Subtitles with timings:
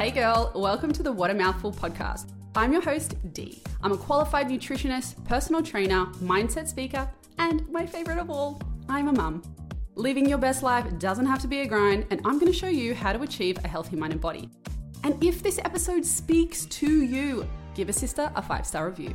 [0.00, 2.32] Hey girl, welcome to the What a Mouthful podcast.
[2.54, 3.62] I'm your host, Dee.
[3.82, 9.12] I'm a qualified nutritionist, personal trainer, mindset speaker, and my favorite of all, I'm a
[9.12, 9.42] mum.
[9.96, 12.66] Living your best life doesn't have to be a grind, and I'm going to show
[12.66, 14.48] you how to achieve a healthy mind and body.
[15.04, 19.14] And if this episode speaks to you, give a sister a five star review.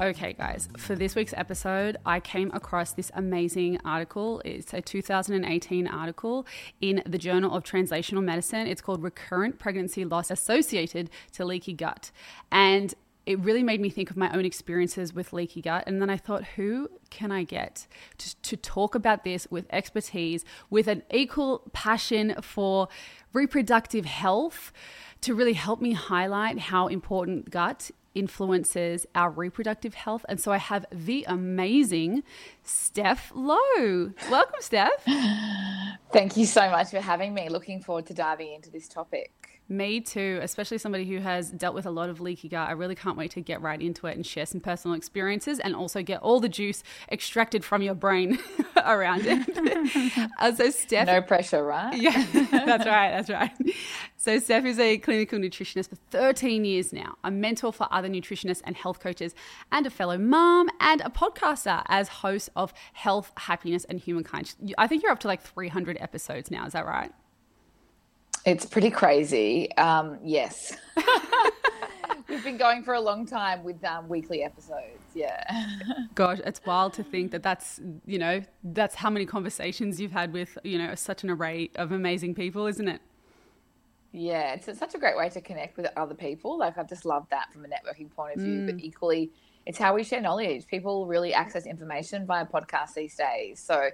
[0.00, 4.42] Okay, guys, for this week's episode, I came across this amazing article.
[4.44, 6.46] It's a 2018 article
[6.80, 8.66] in the Journal of Translational Medicine.
[8.66, 12.10] It's called Recurrent Pregnancy Loss Associated to Leaky Gut.
[12.50, 12.92] And
[13.24, 15.84] it really made me think of my own experiences with leaky gut.
[15.86, 17.86] And then I thought, who can I get
[18.18, 22.88] to, to talk about this with expertise, with an equal passion for
[23.32, 24.72] reproductive health,
[25.20, 30.24] to really help me highlight how important gut influences our reproductive health.
[30.28, 32.22] And so I have the amazing
[32.62, 34.12] Steph Lowe.
[34.30, 35.04] Welcome, Steph.
[36.12, 37.48] Thank you so much for having me.
[37.48, 39.53] Looking forward to diving into this topic.
[39.66, 42.68] Me too, especially somebody who has dealt with a lot of leaky gut.
[42.68, 45.74] I really can't wait to get right into it and share some personal experiences and
[45.74, 48.38] also get all the juice extracted from your brain
[48.84, 50.30] around it.
[50.38, 51.06] uh, so, Steph.
[51.06, 51.94] No pressure, right?
[52.04, 53.10] Yeah, that's right.
[53.10, 53.52] That's right.
[54.18, 58.60] So, Steph is a clinical nutritionist for 13 years now, a mentor for other nutritionists
[58.64, 59.34] and health coaches,
[59.72, 64.54] and a fellow mom and a podcaster as host of Health, Happiness, and Humankind.
[64.76, 66.66] I think you're up to like 300 episodes now.
[66.66, 67.12] Is that right?
[68.44, 69.74] It's pretty crazy.
[69.76, 70.76] Um, yes.
[72.28, 75.00] We've been going for a long time with um, weekly episodes.
[75.14, 75.42] Yeah.
[76.14, 80.32] Gosh, it's wild to think that that's, you know, that's how many conversations you've had
[80.32, 83.00] with, you know, such an array of amazing people, isn't it?
[84.12, 86.58] Yeah, it's, it's such a great way to connect with other people.
[86.58, 88.66] Like, I've just loved that from a networking point of view, mm.
[88.66, 89.30] but equally,
[89.66, 90.66] it's how we share knowledge.
[90.66, 93.58] People really access information via podcasts these days.
[93.58, 93.90] So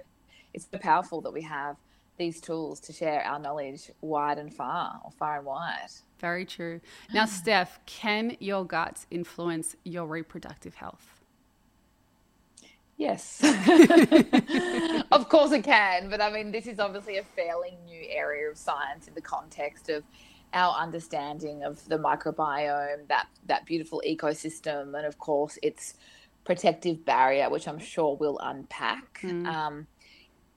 [0.53, 1.77] it's so powerful that we have
[2.17, 5.89] these tools to share our knowledge wide and far, or far and wide.
[6.19, 6.81] Very true.
[7.13, 11.21] Now, Steph, can your guts influence your reproductive health?
[12.97, 13.41] Yes.
[15.11, 16.09] of course it can.
[16.09, 19.89] But I mean, this is obviously a fairly new area of science in the context
[19.89, 20.03] of
[20.53, 25.95] our understanding of the microbiome, that, that beautiful ecosystem, and of course its
[26.43, 29.21] protective barrier, which I'm sure we'll unpack.
[29.23, 29.47] Mm.
[29.47, 29.87] Um,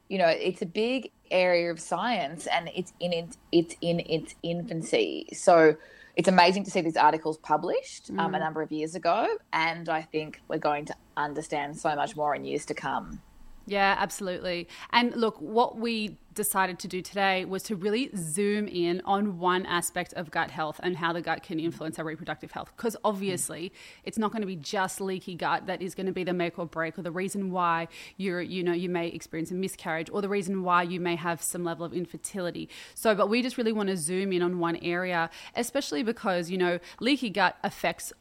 [0.09, 4.35] you know, it's a big area of science and it's in its, it's in its
[4.43, 5.29] infancy.
[5.33, 5.77] So
[6.17, 8.37] it's amazing to see these articles published um, mm.
[8.37, 12.35] a number of years ago, and I think we're going to understand so much more
[12.35, 13.21] in years to come.
[13.67, 14.69] Yeah, absolutely.
[14.91, 19.67] And look, what we decided to do today was to really zoom in on one
[19.67, 22.73] aspect of gut health and how the gut can influence our reproductive health.
[22.77, 23.73] Because obviously,
[24.05, 26.59] it's not going to be just leaky gut that is going to be the make
[26.59, 30.23] or break, or the reason why you're, you know, you may experience a miscarriage, or
[30.23, 32.69] the reason why you may have some level of infertility.
[32.95, 36.59] So, but we just really want to zoom in on one area, especially because you
[36.59, 38.13] know, leaky gut affects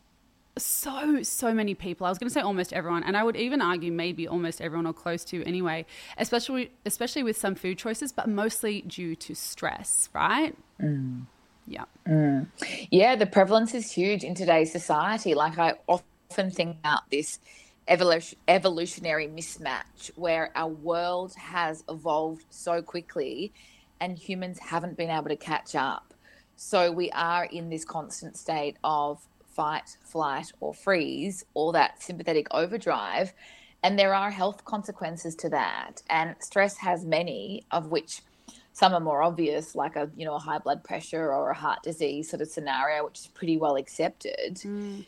[0.58, 2.06] so so many people.
[2.06, 4.86] I was going to say almost everyone and i would even argue maybe almost everyone
[4.86, 5.86] or close to anyway
[6.18, 10.56] especially especially with some food choices but mostly due to stress right?
[10.82, 11.26] Mm.
[11.68, 11.86] yeah.
[12.08, 12.48] Mm.
[12.92, 15.34] yeah the prevalence is huge in today's society.
[15.34, 17.40] Like i often think about this
[17.88, 23.54] evolution, evolutionary mismatch where our world has evolved so quickly
[24.00, 26.14] and humans haven't been able to catch up.
[26.56, 29.20] So we are in this constant state of
[29.56, 33.34] fight, flight, or freeze, all that sympathetic overdrive.
[33.84, 36.02] And there are health consequences to that.
[36.10, 38.22] And stress has many, of which
[38.74, 41.84] some are more obvious, like a you know a high blood pressure or a heart
[41.84, 44.56] disease sort of scenario, which is pretty well accepted.
[44.56, 45.06] Mm.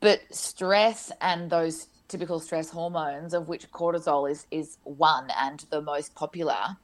[0.00, 5.82] But stress and those typical stress hormones, of which cortisol is is one and the
[5.82, 6.76] most popular,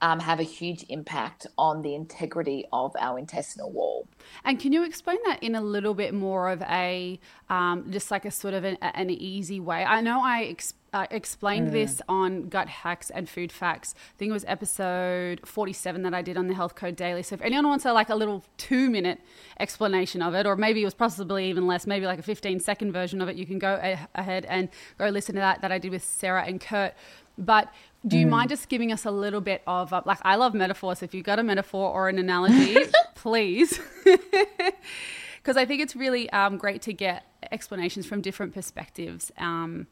[0.00, 4.06] um, have a huge impact on the integrity of our intestinal wall.
[4.44, 8.24] And can you explain that in a little bit more of a, um, just like
[8.24, 9.84] a sort of an, an easy way?
[9.84, 11.72] I know I ex- uh, explained mm.
[11.72, 13.94] this on Gut Hacks and Food Facts.
[13.96, 17.22] I think it was episode 47 that I did on the Health Code Daily.
[17.22, 19.20] So if anyone wants a, like a little two minute
[19.60, 22.92] explanation of it, or maybe it was possibly even less, maybe like a 15 second
[22.92, 25.78] version of it, you can go a- ahead and go listen to that that I
[25.78, 26.94] did with Sarah and Kurt.
[27.36, 27.72] But
[28.06, 28.30] do you mm.
[28.30, 31.02] mind just giving us a little bit of uh, like I love metaphors.
[31.02, 32.76] If you've got a metaphor or an analogy,
[33.14, 39.32] please, because I think it's really um, great to get explanations from different perspectives.
[39.36, 39.88] Um,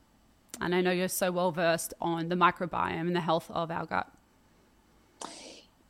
[0.60, 3.86] and I know you're so well versed on the microbiome and the health of our
[3.86, 4.08] gut.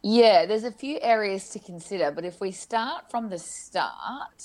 [0.02, 3.92] Yeah, there's a few areas to consider, but if we start from the start,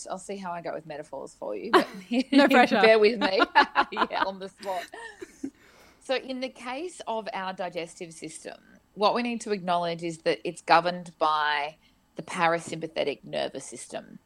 [0.10, 1.72] I'll see how I go with metaphors for you.
[2.32, 2.82] no pressure.
[2.82, 3.40] Bear with me.
[3.92, 4.82] yeah, on the spot.
[6.02, 8.58] So, in the case of our digestive system,
[8.96, 11.78] what we need to acknowledge is that it's governed by
[12.16, 14.20] the parasympathetic nervous system.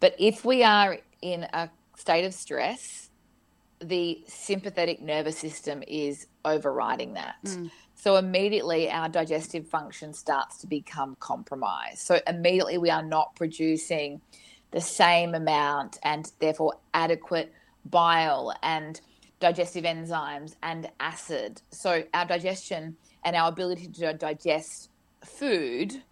[0.00, 3.10] But if we are in a state of stress,
[3.80, 7.36] the sympathetic nervous system is overriding that.
[7.44, 7.70] Mm.
[7.94, 11.98] So immediately our digestive function starts to become compromised.
[11.98, 14.20] So immediately we are not producing
[14.70, 17.52] the same amount and therefore adequate
[17.84, 19.00] bile and
[19.40, 21.62] digestive enzymes and acid.
[21.70, 24.90] So our digestion and our ability to digest
[25.24, 26.02] food,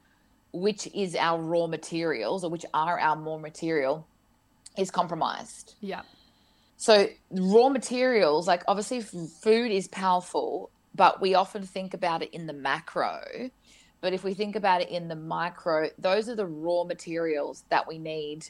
[0.53, 4.07] which is our raw materials or which are our raw material,
[4.79, 5.75] is compromised.
[5.81, 6.03] Yeah.
[6.77, 12.47] So raw materials, like obviously food is powerful, but we often think about it in
[12.47, 13.21] the macro.
[14.01, 17.89] But if we think about it in the micro, those are the raw materials that
[17.89, 18.43] we need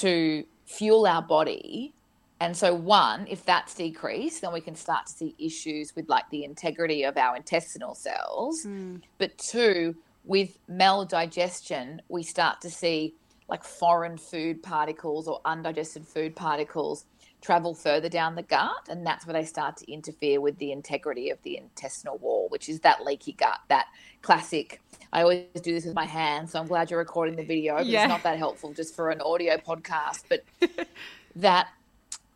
[0.00, 1.94] to fuel our body.
[2.40, 6.28] And so, one, if that's decreased, then we can start to see issues with like
[6.30, 8.64] the integrity of our intestinal cells.
[8.64, 9.02] Mm.
[9.18, 9.94] But two,
[10.24, 13.14] with maldigestion, we start to see
[13.48, 17.04] like foreign food particles or undigested food particles
[17.40, 21.30] travel further down the gut, and that's where they start to interfere with the integrity
[21.30, 23.86] of the intestinal wall, which is that leaky gut, that
[24.22, 24.80] classic.
[25.12, 27.76] I always do this with my hands, so I'm glad you're recording the video.
[27.76, 28.04] But yeah.
[28.04, 30.44] It's not that helpful just for an audio podcast, but
[31.36, 31.68] that,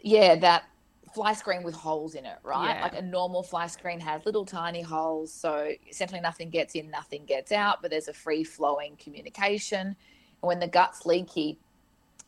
[0.04, 0.64] yeah, that
[1.14, 2.76] fly screen with holes in it, right?
[2.76, 2.82] Yeah.
[2.82, 7.24] Like a normal fly screen has little tiny holes, so essentially nothing gets in, nothing
[7.24, 9.88] gets out, but there's a free flowing communication.
[9.88, 9.96] And
[10.42, 11.58] when the gut's leaky,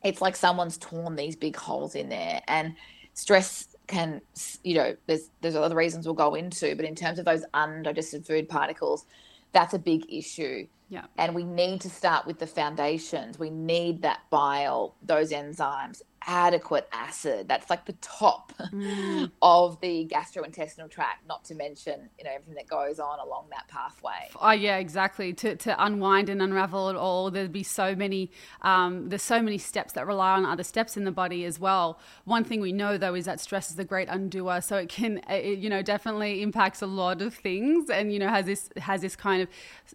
[0.02, 2.74] it's like someone's torn these big holes in there and
[3.14, 4.20] stress can
[4.62, 8.26] you know there's there's other reasons we'll go into but in terms of those undigested
[8.26, 9.06] food particles
[9.52, 14.02] that's a big issue yeah and we need to start with the foundations we need
[14.02, 17.46] that bile those enzymes adequate acid.
[17.48, 19.30] That's like the top mm.
[19.40, 23.68] of the gastrointestinal tract, not to mention, you know, everything that goes on along that
[23.68, 24.28] pathway.
[24.40, 25.32] Oh yeah, exactly.
[25.34, 28.30] To, to unwind and unravel it all, there'd be so many,
[28.62, 32.00] um, there's so many steps that rely on other steps in the body as well.
[32.24, 34.60] One thing we know though is that stress is the great undoer.
[34.60, 38.28] So it can, it, you know, definitely impacts a lot of things and, you know,
[38.28, 39.48] has this, has this kind of,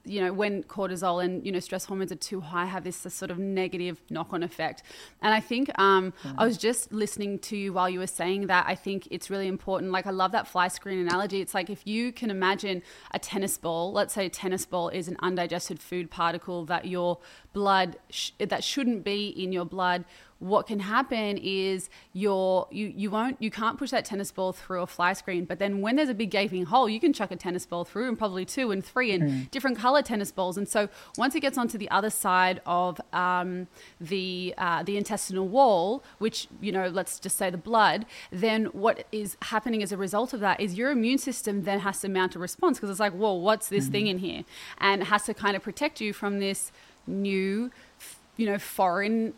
[0.05, 3.13] you know, when cortisol and, you know, stress hormones are too high, have this, this
[3.13, 4.83] sort of negative knock on effect.
[5.21, 8.65] And I think, um, I was just listening to you while you were saying that.
[8.67, 9.91] I think it's really important.
[9.91, 11.41] Like, I love that fly screen analogy.
[11.41, 12.81] It's like if you can imagine
[13.11, 17.19] a tennis ball, let's say a tennis ball is an undigested food particle that your
[17.53, 20.05] blood, sh- that shouldn't be in your blood
[20.41, 24.81] what can happen is you're, you you won't you can't push that tennis ball through
[24.81, 25.45] a fly screen.
[25.45, 28.07] But then when there's a big gaping hole, you can chuck a tennis ball through,
[28.07, 29.51] and probably two and three and mm.
[29.51, 30.57] different color tennis balls.
[30.57, 33.67] And so once it gets onto the other side of um,
[33.99, 39.05] the uh, the intestinal wall, which you know, let's just say the blood, then what
[39.11, 42.35] is happening as a result of that is your immune system then has to mount
[42.35, 43.91] a response because it's like, whoa, what's this mm.
[43.91, 44.43] thing in here,
[44.79, 46.71] and has to kind of protect you from this
[47.05, 47.71] new
[48.41, 49.35] you know, foreign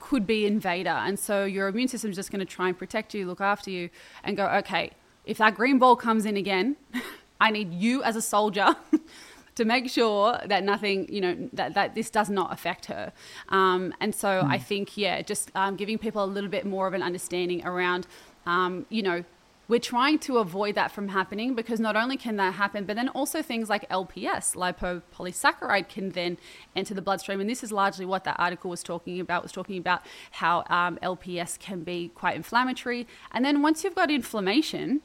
[0.00, 0.88] could be invader.
[0.88, 3.70] And so your immune system is just going to try and protect you, look after
[3.70, 3.90] you,
[4.24, 4.92] and go, okay,
[5.26, 6.76] if that green ball comes in again,
[7.40, 8.74] I need you as a soldier.
[9.56, 13.10] to make sure that nothing, you know, that, that this does not affect her.
[13.48, 14.50] Um, and so mm.
[14.50, 18.06] I think, yeah, just um, giving people a little bit more of an understanding around,
[18.44, 19.24] um, you know,
[19.68, 23.08] we're trying to avoid that from happening because not only can that happen, but then
[23.08, 26.38] also things like LPS, lipopolysaccharide, can then
[26.76, 27.40] enter the bloodstream.
[27.40, 29.42] And this is largely what that article was talking about.
[29.42, 34.10] Was talking about how um, LPS can be quite inflammatory, and then once you've got
[34.10, 35.00] inflammation,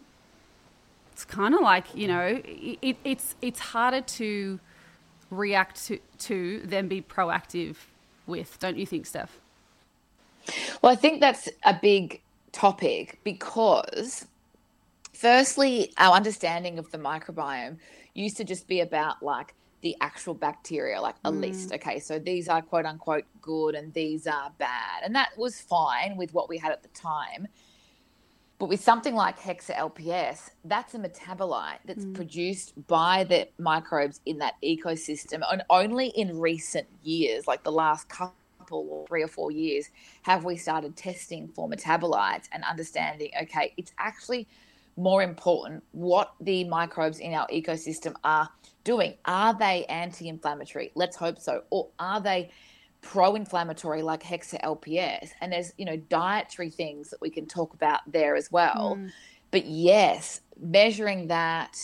[1.11, 4.59] it's kind of like you know, it, it's it's harder to
[5.31, 7.77] react to, to than be proactive
[8.27, 8.59] with.
[8.59, 9.39] Don't you think, Steph?
[10.81, 14.25] Well, I think that's a big topic because
[15.13, 17.77] firstly, our understanding of the microbiome
[18.13, 21.41] used to just be about like the actual bacteria, like a mm.
[21.41, 21.73] list.
[21.73, 25.03] Okay, so these are quote unquote good and these are bad.
[25.03, 27.47] And that was fine with what we had at the time.
[28.59, 32.13] But with something like Hexa LPS, that's a metabolite that's mm.
[32.13, 35.41] produced by the microbes in that ecosystem.
[35.51, 38.35] And only in recent years, like the last couple
[38.69, 39.89] or three or four years,
[40.21, 44.47] have we started testing for metabolites and understanding, okay, it's actually
[44.97, 48.49] more important what the microbes in our ecosystem are
[48.83, 49.15] doing.
[49.25, 50.91] Are they anti inflammatory?
[50.95, 51.63] Let's hope so.
[51.69, 52.51] Or are they
[53.01, 55.29] pro inflammatory like Hexa LPS?
[55.41, 58.97] And there's, you know, dietary things that we can talk about there as well.
[58.99, 59.11] Mm.
[59.51, 61.77] But yes, measuring that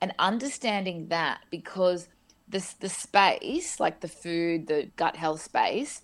[0.00, 2.08] and understanding that because
[2.48, 6.02] this the space, like the food, the gut health space,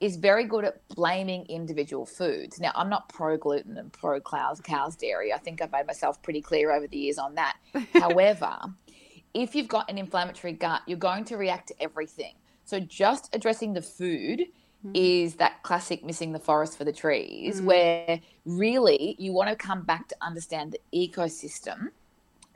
[0.00, 2.60] is very good at blaming individual foods.
[2.60, 5.32] Now, I'm not pro gluten and pro cows, cow's dairy.
[5.32, 7.56] I think I've made myself pretty clear over the years on that.
[7.94, 8.58] However,
[9.32, 12.34] if you've got an inflammatory gut, you're going to react to everything.
[12.64, 14.46] So, just addressing the food
[14.84, 14.90] mm.
[14.94, 17.64] is that classic missing the forest for the trees, mm.
[17.64, 21.88] where really you want to come back to understand the ecosystem,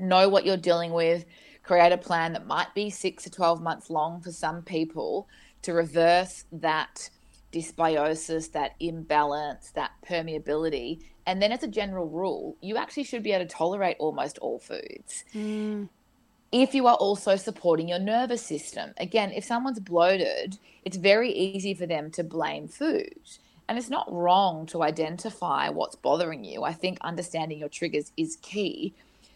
[0.00, 1.24] know what you're dealing with,
[1.62, 5.28] create a plan that might be six to 12 months long for some people
[5.62, 7.10] to reverse that
[7.58, 11.02] dysbiosis, that imbalance, that permeability.
[11.26, 14.58] And then, as a general rule, you actually should be able to tolerate almost all
[14.58, 15.24] foods.
[15.34, 15.88] Mm.
[16.50, 21.74] If you are also supporting your nervous system, again, if someone's bloated, it's very easy
[21.74, 23.20] for them to blame food.
[23.68, 26.62] And it's not wrong to identify what's bothering you.
[26.62, 28.94] I think understanding your triggers is key.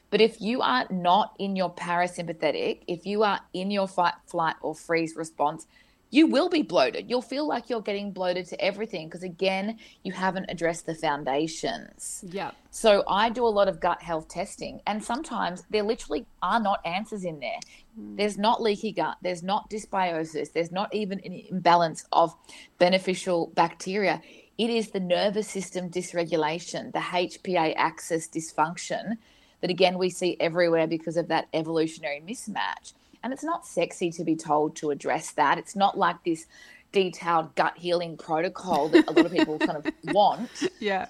[0.08, 4.56] But if you are not in your parasympathetic, if you are in your fight, flight,
[4.62, 5.66] or freeze response,
[6.12, 7.08] you will be bloated.
[7.08, 12.22] You'll feel like you're getting bloated to everything because, again, you haven't addressed the foundations.
[12.28, 12.50] Yeah.
[12.70, 16.80] So I do a lot of gut health testing, and sometimes there literally are not
[16.84, 17.58] answers in there.
[17.98, 18.18] Mm.
[18.18, 22.36] There's not leaky gut, there's not dysbiosis, there's not even an imbalance of
[22.78, 24.20] beneficial bacteria.
[24.58, 29.16] It is the nervous system dysregulation, the HPA axis dysfunction
[29.62, 32.92] that, again, we see everywhere because of that evolutionary mismatch.
[33.22, 35.58] And it's not sexy to be told to address that.
[35.58, 36.46] It's not like this
[36.92, 40.50] detailed gut healing protocol that a lot of people kind of want.
[40.78, 41.06] Yeah.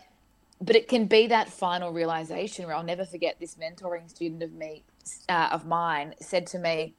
[0.61, 4.53] But it can be that final realization where I'll never forget this mentoring student of
[4.53, 4.85] me,
[5.29, 6.95] uh, of mine, said to me,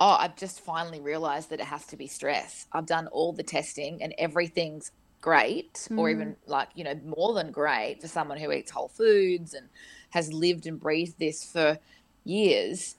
[0.00, 2.66] "Oh, I've just finally realized that it has to be stress.
[2.72, 4.90] I've done all the testing and everything's
[5.20, 5.98] great, mm.
[5.98, 9.68] or even like you know more than great for someone who eats whole foods and
[10.10, 11.78] has lived and breathed this for
[12.24, 12.96] years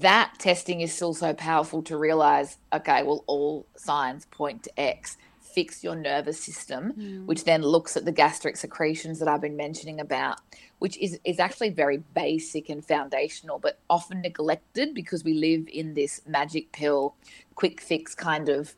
[0.00, 5.16] that testing is still so powerful to realize okay, well, all signs point to X.
[5.40, 7.26] Fix your nervous system, mm.
[7.26, 10.40] which then looks at the gastric secretions that I've been mentioning about,
[10.78, 15.92] which is, is actually very basic and foundational, but often neglected because we live in
[15.92, 17.16] this magic pill,
[17.54, 18.74] quick fix kind of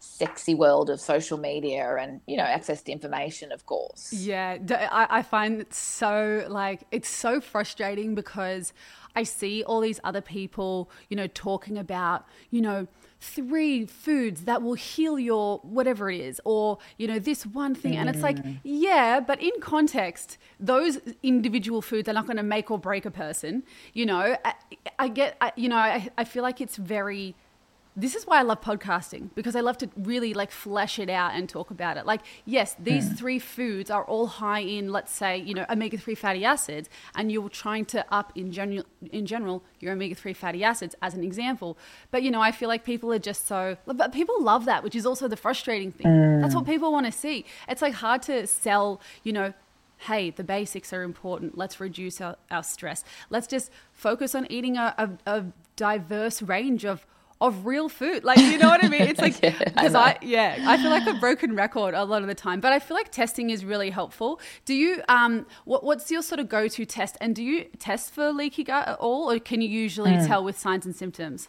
[0.00, 4.56] sexy world of social media and you know access to information of course yeah
[4.92, 8.72] I, I find it so like it's so frustrating because
[9.16, 12.86] I see all these other people, you know, talking about, you know,
[13.20, 17.96] three foods that will heal your whatever it is, or, you know, this one thing.
[17.96, 18.58] And it's like, mm.
[18.62, 23.10] yeah, but in context, those individual foods are not going to make or break a
[23.10, 23.64] person.
[23.92, 24.54] You know, I,
[24.98, 27.34] I get, I, you know, I, I feel like it's very
[27.98, 31.32] this is why I love podcasting because I love to really like flesh it out
[31.34, 32.06] and talk about it.
[32.06, 33.18] Like, yes, these mm.
[33.18, 37.32] three foods are all high in, let's say, you know, omega three fatty acids, and
[37.32, 41.24] you're trying to up in general, in general, your omega three fatty acids as an
[41.24, 41.76] example.
[42.12, 44.94] But you know, I feel like people are just so, but people love that, which
[44.94, 46.06] is also the frustrating thing.
[46.06, 46.40] Mm.
[46.40, 47.44] That's what people want to see.
[47.68, 49.54] It's like hard to sell, you know,
[50.02, 51.58] hey, the basics are important.
[51.58, 53.02] Let's reduce our, our stress.
[53.30, 54.94] Let's just focus on eating a,
[55.26, 57.04] a, a diverse range of
[57.40, 58.24] of real food.
[58.24, 59.02] Like, you know what I mean?
[59.02, 62.22] It's like, because yeah, I, I, yeah, I feel like a broken record a lot
[62.22, 64.40] of the time, but I feel like testing is really helpful.
[64.64, 67.16] Do you, um, what, what's your sort of go to test?
[67.20, 70.26] And do you test for leaky gut at all, or can you usually mm.
[70.26, 71.48] tell with signs and symptoms?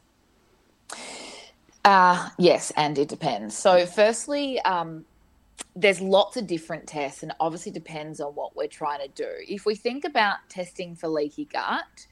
[1.86, 3.58] Uh, yes, and it depends.
[3.58, 5.06] So, firstly, um,
[5.76, 9.30] there's lots of different tests, and obviously depends on what we're trying to do.
[9.48, 12.08] If we think about testing for leaky gut,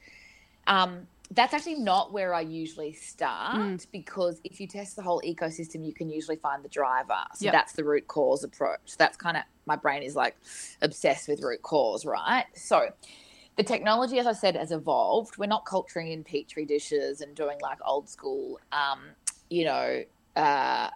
[0.66, 3.86] um, that's actually not where I usually start mm.
[3.92, 7.18] because if you test the whole ecosystem, you can usually find the driver.
[7.34, 7.52] So yep.
[7.52, 8.96] that's the root cause approach.
[8.96, 10.36] That's kind of my brain is like
[10.80, 12.46] obsessed with root cause, right?
[12.54, 12.88] So
[13.56, 15.36] the technology, as I said, has evolved.
[15.36, 19.00] We're not culturing in petri dishes and doing like old school, um,
[19.50, 20.04] you know,
[20.34, 20.90] uh,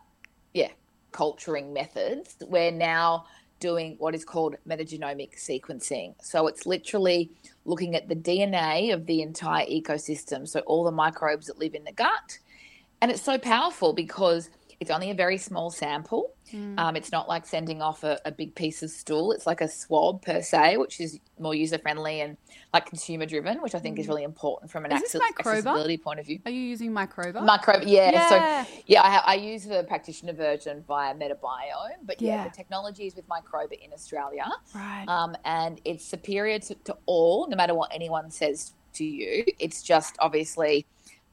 [0.54, 0.70] yeah,
[1.10, 2.36] culturing methods.
[2.40, 3.26] We're now
[3.62, 6.14] doing what is called metagenomic sequencing.
[6.21, 7.31] So it's literally
[7.64, 11.85] looking at the DNA of the entire ecosystem, so all the microbes that live in
[11.85, 12.38] the gut.
[13.00, 14.50] And it's so powerful because
[14.82, 16.34] it's only a very small sample.
[16.52, 16.76] Mm.
[16.76, 19.30] Um, it's not like sending off a, a, big piece of stool.
[19.30, 22.36] It's like a swab per se, which is more user friendly and
[22.74, 24.00] like consumer driven, which I think mm.
[24.00, 26.40] is really important from an access- accessibility point of view.
[26.44, 27.36] Are you using Microba?
[27.36, 28.10] Microba, yeah.
[28.10, 28.64] yeah.
[28.64, 33.06] So yeah, I, I, use the practitioner version via MetaBiome, but yeah, yeah, the technology
[33.06, 35.04] is with Microba in Australia, right?
[35.06, 39.44] Um, and it's superior to, to all, no matter what anyone says to you.
[39.60, 40.86] It's just obviously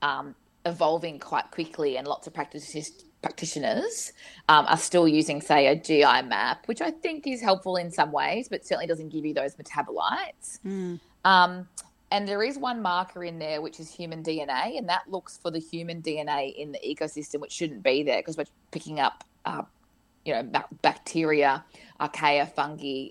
[0.03, 0.35] um,
[0.67, 2.91] evolving quite quickly, and lots of practitioners
[3.21, 4.13] practitioners
[4.47, 8.11] um, are still using, say, a GI map, which I think is helpful in some
[8.11, 10.59] ways, but certainly doesn't give you those metabolites.
[10.65, 10.99] Mm.
[11.25, 11.67] Um,
[12.11, 15.51] and there is one marker in there, which is human DNA, and that looks for
[15.51, 19.63] the human DNA in the ecosystem, which shouldn't be there because we're picking up uh,
[20.25, 21.63] you know, bacteria,
[21.99, 23.09] archaea, fungi,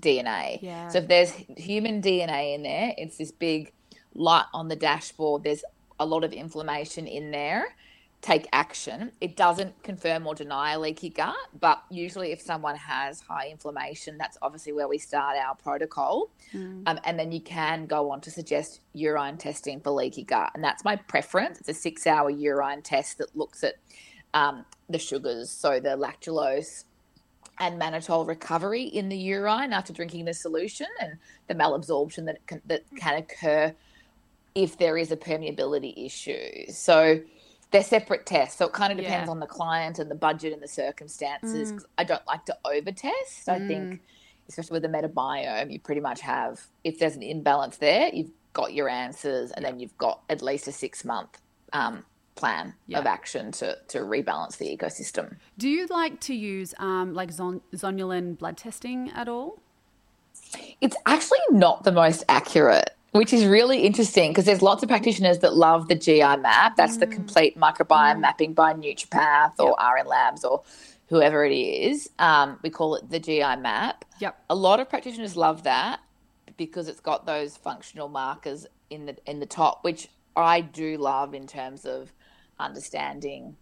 [0.00, 0.58] DNA.
[0.60, 0.88] Yeah.
[0.88, 3.72] So if there's human DNA in there, it's this big
[4.14, 5.44] light on the dashboard.
[5.44, 5.64] There's
[5.98, 7.74] a lot of inflammation in there.
[8.24, 9.12] Take action.
[9.20, 14.16] It doesn't confirm or deny a leaky gut, but usually, if someone has high inflammation,
[14.16, 16.30] that's obviously where we start our protocol.
[16.54, 16.84] Mm.
[16.86, 20.52] Um, and then you can go on to suggest urine testing for leaky gut.
[20.54, 21.60] And that's my preference.
[21.60, 23.74] It's a six hour urine test that looks at
[24.32, 26.84] um, the sugars, so the lactulose,
[27.60, 32.62] and mannitol recovery in the urine after drinking the solution and the malabsorption that can,
[32.64, 33.74] that can occur
[34.54, 36.72] if there is a permeability issue.
[36.72, 37.20] So
[37.74, 38.58] they're separate tests.
[38.58, 39.32] So it kind of depends yeah.
[39.32, 41.72] on the client and the budget and the circumstances.
[41.72, 41.84] Mm.
[41.98, 43.48] I don't like to over test.
[43.48, 43.52] Mm.
[43.52, 44.00] I think, mm.
[44.48, 48.74] especially with the metabiome, you pretty much have, if there's an imbalance there, you've got
[48.74, 49.72] your answers and yeah.
[49.72, 51.40] then you've got at least a six month
[51.72, 52.04] um,
[52.36, 53.00] plan yeah.
[53.00, 55.34] of action to, to rebalance the ecosystem.
[55.58, 59.58] Do you like to use um, like zon- zonulin blood testing at all?
[60.80, 65.38] It's actually not the most accurate, which is really interesting because there's lots of practitioners
[65.38, 66.76] that love the GI map.
[66.76, 67.00] That's mm.
[67.00, 68.20] the complete microbiome mm.
[68.20, 69.94] mapping by Nutripath or yep.
[69.94, 70.62] RN Labs or
[71.08, 72.10] whoever it is.
[72.18, 74.04] Um, we call it the GI map.
[74.18, 74.36] Yep.
[74.50, 76.00] A lot of practitioners love that
[76.56, 81.34] because it's got those functional markers in the in the top, which I do love
[81.34, 82.12] in terms of
[82.58, 83.56] understanding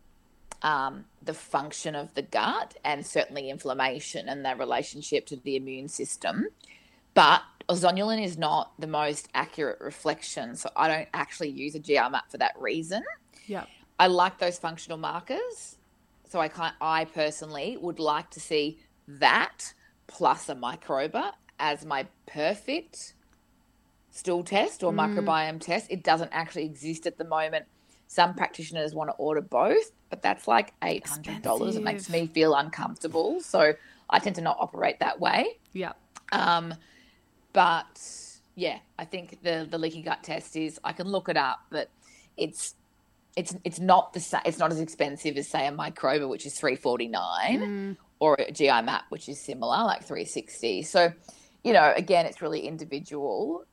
[0.63, 5.89] um, the function of the gut and certainly inflammation and their relationship to the immune
[5.89, 6.47] system.
[7.15, 11.95] But zonulin is not the most accurate reflection, so I don't actually use a GI
[11.95, 13.03] map for that reason.
[13.47, 13.65] Yeah,
[13.99, 15.79] I like those functional markers,
[16.29, 16.75] so I can't.
[16.81, 18.79] I personally would like to see
[19.09, 19.75] that
[20.07, 23.15] plus a microba as my perfect
[24.11, 24.99] stool test or mm.
[24.99, 25.91] microbiome test.
[25.91, 27.67] It doesn't actually exist at the moment
[28.13, 31.77] some practitioners want to order both, but that's like eight hundred dollars.
[31.77, 33.73] It makes me feel uncomfortable, so
[34.11, 35.59] I tend to not operate that way.
[35.73, 35.93] Yeah.
[36.31, 36.75] Um,
[37.53, 38.01] but
[38.55, 41.89] yeah, I think the the leaky gut test is I can look it up, but
[42.37, 42.75] it's
[43.37, 44.43] it's it's not the same.
[44.45, 47.97] It's not as expensive as say a microba, which is three forty nine, mm.
[48.21, 50.83] or a GI map, which is similar, like three sixty.
[50.83, 51.13] So,
[51.65, 53.65] you know, again, it's really individual.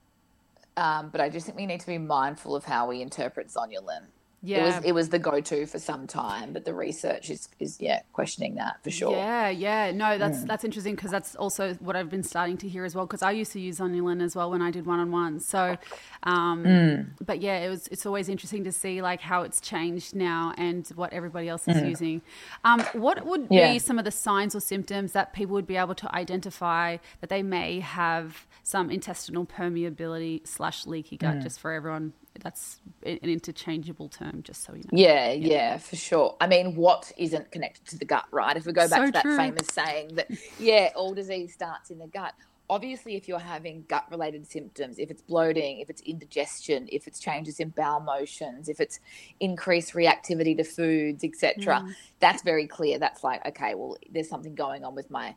[0.77, 4.05] Um, but I just think we need to be mindful of how we interpret zonulin.
[4.41, 4.59] Yeah.
[4.59, 7.81] It was it was the go to for some time, but the research is is
[7.81, 9.11] yeah, questioning that for sure.
[9.11, 9.91] Yeah, yeah.
[9.91, 10.47] No, that's mm.
[10.47, 13.31] that's interesting because that's also what I've been starting to hear as well because I
[13.31, 15.41] used to use zonulin as well when I did one on one.
[15.41, 15.77] So
[16.23, 17.07] um mm.
[17.25, 20.87] but yeah, it was it's always interesting to see like how it's changed now and
[20.95, 21.89] what everybody else is mm.
[21.89, 22.21] using.
[22.63, 23.73] Um what would yeah.
[23.73, 27.29] be some of the signs or symptoms that people would be able to identify that
[27.29, 31.43] they may have some intestinal permeability slash leaky gut mm.
[31.43, 34.89] just for everyone that's an interchangeable term, just so you know.
[34.91, 36.35] Yeah, yeah, yeah, for sure.
[36.39, 38.55] I mean, what isn't connected to the gut, right?
[38.55, 41.99] If we go back so to that famous saying that, yeah, all disease starts in
[41.99, 42.33] the gut.
[42.71, 47.19] Obviously, if you're having gut related symptoms, if it's bloating, if it's indigestion, if it's
[47.19, 48.99] changes in bowel motions, if it's
[49.39, 51.95] increased reactivity to foods, etc., mm.
[52.19, 52.99] that's very clear.
[52.99, 55.35] That's like, okay, well, there's something going on with my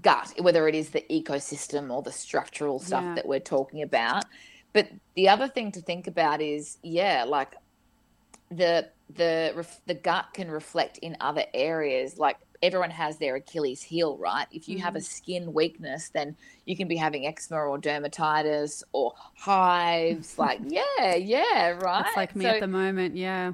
[0.00, 3.14] gut, whether it is the ecosystem or the structural stuff yeah.
[3.14, 4.24] that we're talking about.
[4.72, 7.54] But the other thing to think about is, yeah, like
[8.50, 12.18] the the the gut can reflect in other areas.
[12.18, 14.46] Like everyone has their Achilles heel, right?
[14.52, 14.82] If you mm.
[14.82, 15.04] have a mm-hmm.
[15.04, 20.38] skin weakness, then you can be having eczema or dermatitis or hives.
[20.38, 22.06] like, yeah, yeah, right.
[22.06, 23.52] It's like me so, at the moment, yeah.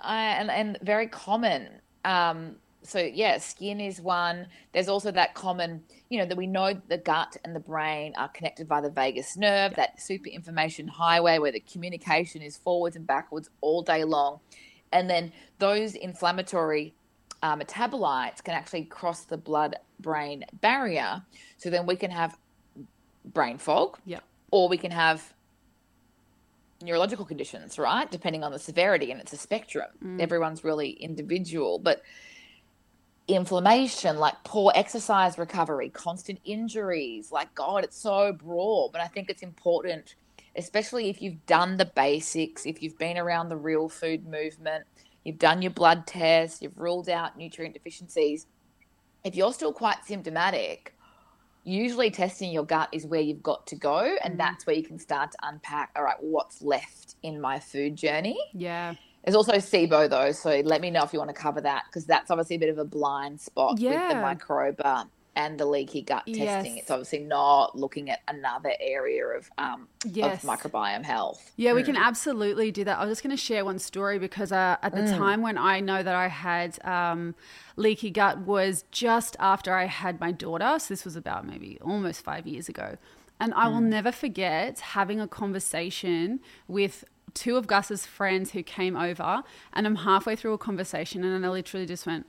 [0.00, 1.68] I, and and very common.
[2.04, 2.56] Um,
[2.88, 4.46] so yeah, skin is one.
[4.72, 8.28] There's also that common, you know, that we know the gut and the brain are
[8.28, 13.06] connected by the vagus nerve, that super information highway where the communication is forwards and
[13.06, 14.40] backwards all day long.
[14.90, 16.94] And then those inflammatory
[17.42, 21.22] uh, metabolites can actually cross the blood brain barrier.
[21.58, 22.38] So then we can have
[23.22, 23.98] brain fog.
[24.06, 24.20] Yeah.
[24.50, 25.34] Or we can have
[26.82, 28.10] neurological conditions, right?
[28.10, 29.88] Depending on the severity, and it's a spectrum.
[30.02, 30.20] Mm.
[30.20, 31.78] Everyone's really individual.
[31.78, 32.02] But
[33.28, 37.30] inflammation, like poor exercise recovery, constant injuries.
[37.30, 38.90] Like, God, it's so broad.
[38.92, 40.16] But I think it's important,
[40.56, 44.84] especially if you've done the basics, if you've been around the real food movement,
[45.24, 48.46] you've done your blood tests, you've ruled out nutrient deficiencies.
[49.24, 50.94] If you're still quite symptomatic,
[51.64, 54.16] usually testing your gut is where you've got to go.
[54.24, 54.38] And mm.
[54.38, 58.38] that's where you can start to unpack all right, what's left in my food journey.
[58.54, 58.94] Yeah.
[59.28, 62.06] There's also SIBO though, so let me know if you want to cover that because
[62.06, 64.08] that's obviously a bit of a blind spot yeah.
[64.08, 66.42] with the microba and the leaky gut testing.
[66.42, 66.66] Yes.
[66.78, 70.42] It's obviously not looking at another area of um, Yes.
[70.42, 71.52] of microbiome health.
[71.56, 72.98] Yeah, we can absolutely do that.
[72.98, 75.80] I was just going to share one story because uh, at the time when I
[75.80, 77.34] know that I had um,
[77.76, 80.78] leaky gut was just after I had my daughter.
[80.78, 82.96] So this was about maybe almost five years ago.
[83.38, 88.96] And I will never forget having a conversation with two of Gus's friends who came
[88.96, 89.42] over.
[89.72, 92.26] And I'm halfway through a conversation and I literally just went,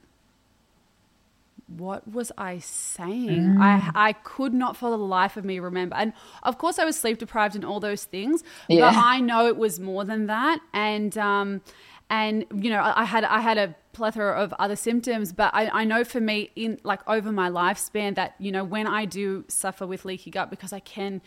[1.68, 3.58] what was I saying?
[3.60, 5.96] I I could not for the life of me remember.
[5.96, 8.90] And of course I was sleep deprived and all those things, Yeah.
[8.90, 10.60] but I know it was more than that.
[10.74, 11.62] And um
[12.10, 15.82] and you know, I I had I had a plethora of other symptoms, but I,
[15.82, 19.46] I know for me in like over my lifespan that, you know, when I do
[19.48, 21.22] suffer with leaky gut because I can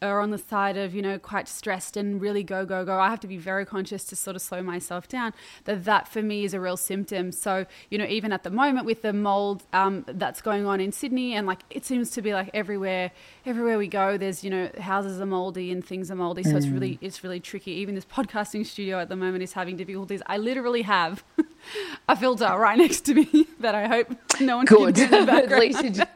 [0.00, 2.98] are on the side of you know quite stressed and really go go go.
[2.98, 5.32] I have to be very conscious to sort of slow myself down
[5.64, 7.32] that that for me is a real symptom.
[7.32, 10.92] So you know even at the moment with the mold um, that's going on in
[10.92, 13.10] sydney and like it seems to be like everywhere
[13.48, 16.66] everywhere we go there's you know houses are moldy and things are moldy so it's
[16.66, 16.98] really mm.
[17.00, 20.82] it's really tricky even this podcasting studio at the moment is having difficulties i literally
[20.82, 21.24] have
[22.08, 24.96] a filter right next to me that i hope no one Good.
[24.96, 26.06] can in the background.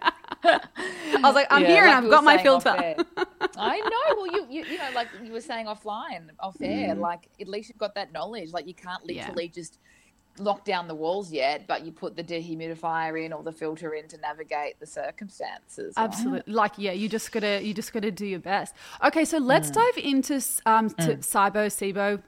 [0.44, 2.96] i was like i'm Yeah, here and i've got my filter.
[3.56, 4.16] I know.
[4.16, 7.00] Well, you, you you know, like you were saying offline, off air, mm.
[7.00, 8.52] like at least you've got that knowledge.
[8.52, 9.22] Like you can't Yeah.
[9.22, 9.78] literally just
[10.38, 14.08] lock down the walls yet, but you put the dehumidifier in or the filter in
[14.08, 15.94] to navigate the circumstances.
[15.96, 16.04] right?
[16.04, 16.52] Absolutely.
[16.52, 18.74] Like, yeah, you just gotta you just gotta do your best.
[19.04, 22.22] Okay, so let's dive into um to SIBO, SIBO.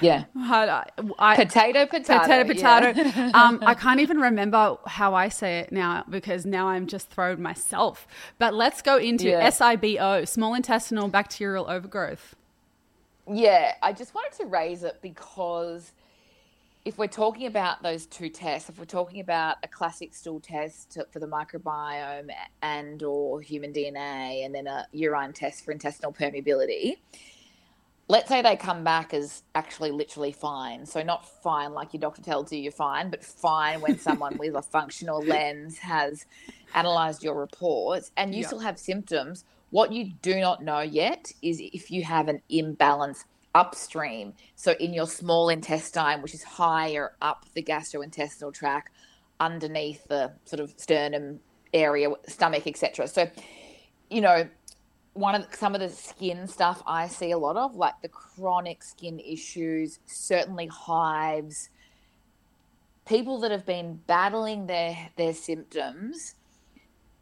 [0.00, 0.24] Yeah.
[0.36, 0.84] I,
[1.18, 2.44] I Potato, potato.
[2.44, 3.30] potato, yeah.
[3.34, 7.42] um, I can't even remember how I say it now because now I'm just thrown
[7.42, 8.06] myself.
[8.38, 9.48] But let's go into Yeah.
[9.50, 12.36] SIBO, small intestinal bacterial overgrowth.
[13.32, 15.92] Yeah, I just wanted to raise it because
[16.90, 20.98] if we're talking about those two tests, if we're talking about a classic stool test
[21.12, 22.30] for the microbiome
[22.62, 26.96] and or human DNA and then a urine test for intestinal permeability,
[28.08, 30.84] let's say they come back as actually literally fine.
[30.84, 34.56] So not fine like your doctor tells you you're fine, but fine when someone with
[34.56, 36.26] a functional lens has
[36.74, 39.44] analyzed your reports and you still have symptoms.
[39.70, 44.34] What you do not know yet is if you have an imbalance upstream.
[44.56, 48.92] So in your small intestine, which is higher up the gastrointestinal tract,
[49.38, 51.40] underneath the sort of sternum
[51.72, 53.08] area, stomach, etc.
[53.08, 53.30] So,
[54.10, 54.48] you know,
[55.14, 58.08] one of the, some of the skin stuff I see a lot of, like the
[58.08, 61.70] chronic skin issues, certainly hives,
[63.06, 66.36] people that have been battling their their symptoms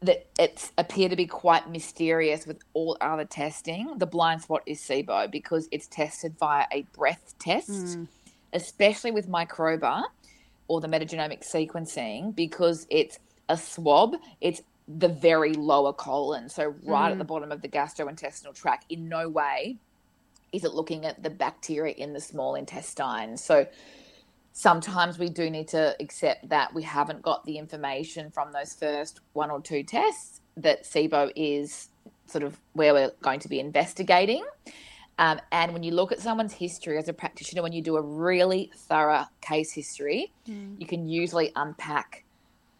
[0.00, 3.98] that it's appear to be quite mysterious with all other testing.
[3.98, 8.04] The blind spot is SIBO because it's tested via a breath test, hmm.
[8.52, 10.04] especially with microba
[10.68, 14.16] or the metagenomic sequencing because it's a swab.
[14.40, 17.28] It's the very lower colon, so right at the hmm.
[17.28, 18.86] bottom of the gastrointestinal tract.
[18.90, 19.78] In no way
[20.52, 23.36] is it looking at the bacteria in the small intestine.
[23.36, 23.66] So
[24.58, 29.20] sometimes we do need to accept that we haven't got the information from those first
[29.32, 31.90] one or two tests that SIBO is
[32.26, 34.44] sort of where we're going to be investigating.
[35.16, 38.02] Um, and when you look at someone's history as a practitioner, when you do a
[38.02, 40.32] really thorough case history,
[40.80, 42.24] you can usually unpack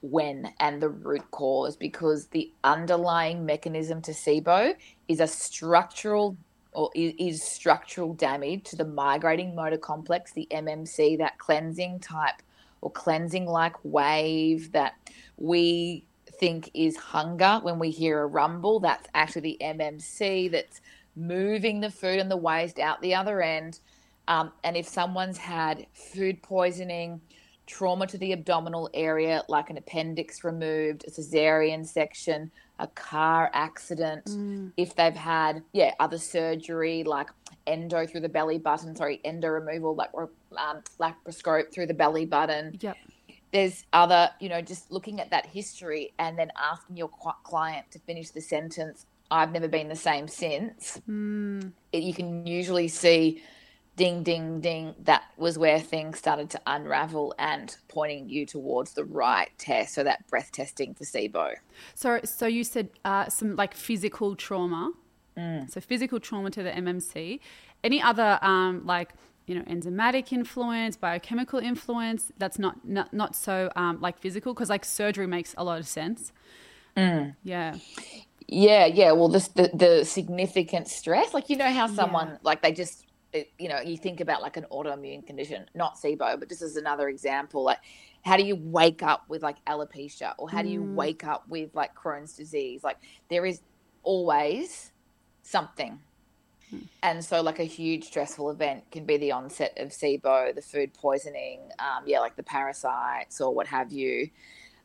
[0.01, 4.75] when and the root cause because the underlying mechanism to SIBO
[5.07, 6.37] is a structural
[6.79, 12.41] or i- is structural damage to the migrating motor complex, the MMC, that cleansing type
[12.81, 14.95] or cleansing like wave that
[15.37, 16.05] we
[16.39, 18.79] think is hunger when we hear a rumble.
[18.79, 20.81] That's actually the MMC that's
[21.17, 23.81] moving the food and the waste out the other end.
[24.29, 27.21] Um, and if someone's had food poisoning,
[27.67, 34.29] trauma to the abdominal area, like an appendix removed, a cesarean section, a car accident,
[34.77, 37.29] if they've had, yeah, other surgery like
[37.67, 40.11] endo through the belly button, sorry, endo removal, like
[40.57, 42.77] um, laparoscope through the belly button.
[42.81, 42.97] Yep.
[43.53, 47.11] There's other, you know, just looking at that history and then asking your
[47.45, 51.01] client to finish the sentence, I've never been the same since.
[51.93, 53.43] It, you can usually see
[53.99, 54.95] ding, ding, ding.
[55.05, 59.95] That was where things started to unravel and pointing you towards the right test.
[59.95, 61.57] So that breath testing for SIBO.
[61.95, 64.93] So, so you said uh, some like physical trauma.
[65.69, 67.39] So physical trauma to the MMC.
[67.85, 69.13] Any other um, like
[69.47, 72.33] you know enzymatic influence, biochemical influence?
[72.39, 75.87] That's not not not so um, like physical because like surgery makes a lot of
[75.87, 76.33] sense.
[77.45, 77.77] Yeah.
[78.51, 79.13] Yeah, yeah.
[79.13, 83.51] Well, this, the the significant stress, like you know how someone like they just, it-
[83.59, 87.09] you know, you think about like an autoimmune condition, not SIBO, but just as another
[87.09, 87.79] example, like
[88.25, 90.95] how do you wake up with like alopecia or how do you Mm.
[90.95, 92.83] wake up with like Crohn's disease?
[92.83, 93.61] Like there is
[94.03, 94.93] always
[95.43, 96.01] something.
[96.71, 96.79] Hmm.
[97.03, 100.93] And so, like a huge stressful event can be the onset of SIBO, the food
[100.95, 104.29] poisoning, um, yeah, like the parasites or what have you.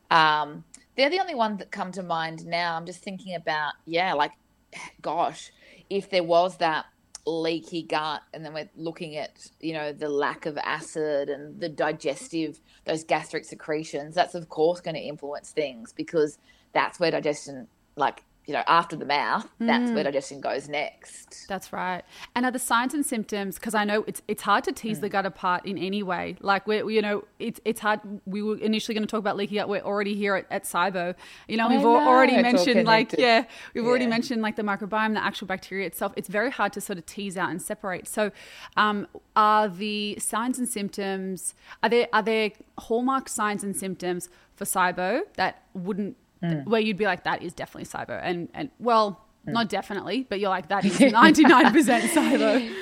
[0.10, 0.64] Um,
[0.96, 2.78] they're the only ones that come to mind now.
[2.78, 4.32] I'm just thinking about, yeah, like,
[5.02, 5.52] gosh,
[5.90, 6.86] if there was that
[7.26, 11.70] leaky gut, and then we're looking at, you know, the lack of acid and the
[11.70, 16.38] digestive, those gastric secretions, that's of course going to influence things because
[16.74, 21.48] that's where digestion, like, you know, after the mouth, that's where digestion goes next.
[21.48, 22.04] That's right.
[22.36, 23.56] And are the signs and symptoms?
[23.56, 24.76] Because I know it's it's hard to Hmm.
[24.76, 26.36] tease the gut apart in any way.
[26.42, 28.02] Like we're you know it's it's hard.
[28.26, 29.70] We were initially going to talk about leaky gut.
[29.70, 31.16] We're already here at, at SIBO.
[31.48, 34.64] You know I we've know, already it's mentioned like yeah we've already mentioned like the
[34.64, 36.12] microbiome, the actual bacteria itself.
[36.18, 38.08] It's very hard to sort of tease out and separate.
[38.08, 38.32] So,
[38.76, 41.54] um, are the signs and symptoms?
[41.82, 46.70] Are there are there hallmark signs and symptoms for SIBO that wouldn't Hmm.
[46.70, 48.20] where you'd be like that is definitely SIBO.
[48.22, 49.20] and and well.
[49.46, 52.74] Not definitely, but you're like that is ninety nine percent SIBO.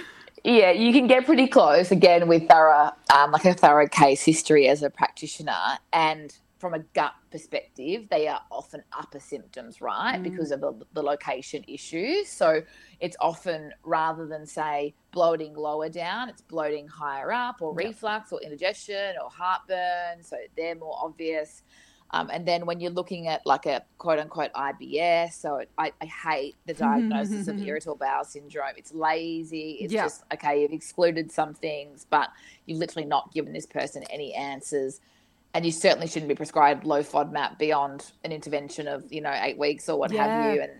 [0.43, 4.67] Yeah, you can get pretty close again with thorough, um, like a thorough case history
[4.67, 5.57] as a practitioner.
[5.91, 10.21] And from a gut perspective, they are often upper symptoms, right?
[10.21, 12.29] Because of the, the location issues.
[12.29, 12.61] So
[12.99, 17.87] it's often rather than say bloating lower down, it's bloating higher up, or Yep.
[17.87, 20.21] reflux, or indigestion, or heartburn.
[20.23, 21.63] So they're more obvious.
[22.13, 25.93] Um, and then when you're looking at like a quote unquote IBS, so it, I,
[26.01, 28.73] I hate the diagnosis of irritable bowel syndrome.
[28.75, 29.77] It's lazy.
[29.81, 30.03] It's Yeah.
[30.03, 32.29] just, okay, you've excluded some things, but
[32.65, 34.99] you've literally not given this person any answers.
[35.53, 39.57] And you certainly shouldn't be prescribed low FODMAP beyond an intervention of, you know, eight
[39.57, 40.23] weeks or what Yeah.
[40.23, 40.61] have you.
[40.61, 40.71] And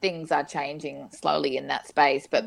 [0.00, 2.26] things are changing slowly in that space.
[2.30, 2.44] But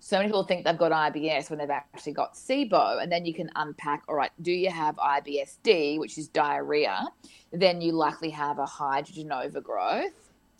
[0.00, 3.34] so many people think they've got IBS when they've actually got SIBO, and then you
[3.34, 4.04] can unpack.
[4.08, 7.06] All right, do you have IBSD, which is diarrhea?
[7.52, 10.12] Then you likely have a hydrogen overgrowth.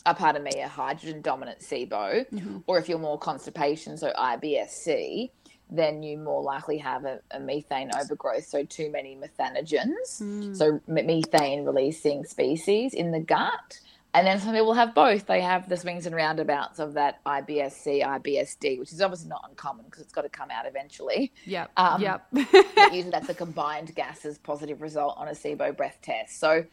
[0.05, 2.57] A part of me, a hydrogen dominant SIBO, mm-hmm.
[2.67, 5.29] or if you're more constipation, so IBSC,
[5.69, 10.53] then you more likely have a, a methane overgrowth, so too many methanogens, hmm.
[10.53, 13.79] so methane releasing species in the gut.
[14.13, 15.27] And then some people have both.
[15.27, 19.85] They have the swings and roundabouts of that IBSC, IBSD, which is obviously not uncommon
[19.85, 21.31] because it's got to come out eventually.
[21.45, 21.67] Yeah.
[21.77, 22.25] Um, yep.
[22.33, 26.39] Usually that's a combined gases positive result on a SIBO breath test.
[26.39, 26.65] So,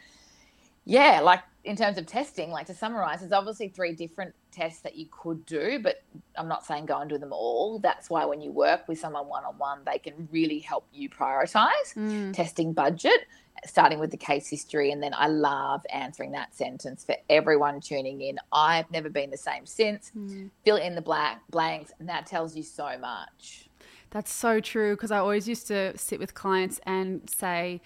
[0.86, 4.96] yeah, like in terms of testing, like to summarize, there's obviously three different tests that
[4.96, 6.02] you could do, but
[6.36, 7.80] I'm not saying go and do them all.
[7.80, 11.10] That's why when you work with someone one on one, they can really help you
[11.10, 12.32] prioritize Mm.
[12.32, 13.26] testing budget,
[13.64, 14.90] starting with the case history.
[14.90, 18.38] And then I love answering that sentence for everyone tuning in.
[18.52, 20.12] I've never been the same since.
[20.16, 20.50] Mm.
[20.64, 23.68] Fill in the black blanks, and that tells you so much.
[24.10, 27.80] That's so true because I always used to sit with clients and say,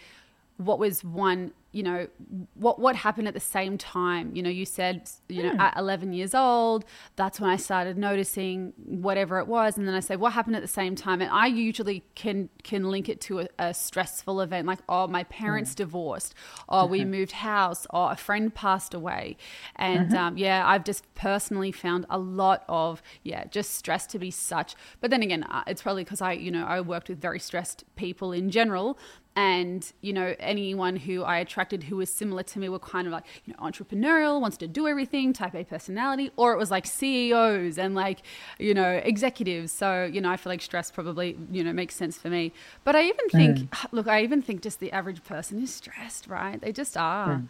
[0.59, 2.09] what was one, you know,
[2.55, 4.35] what what happened at the same time?
[4.35, 8.73] You know, you said, you know, at 11 years old, that's when I started noticing
[8.85, 11.21] whatever it was, and then I say, what happened at the same time?
[11.21, 15.23] And I usually can can link it to a, a stressful event, like, oh, my
[15.25, 16.35] parents divorced,
[16.69, 19.37] or we moved house, or a friend passed away,
[19.77, 24.33] and um, yeah, I've just personally found a lot of yeah, just stress to be
[24.33, 24.75] such.
[25.01, 27.85] But then again, uh, it's probably because I, you know, I worked with very stressed
[27.95, 28.99] people in general
[29.37, 33.13] and you know anyone who i attracted who was similar to me were kind of
[33.13, 36.85] like you know entrepreneurial wants to do everything type a personality or it was like
[36.85, 38.23] ceos and like
[38.59, 39.73] you know executives.
[39.73, 42.53] So you know i feel like stress probably you know makes sense for me.
[42.85, 46.61] But i even think look i even think just the average person is stressed right?
[46.61, 47.43] They just are.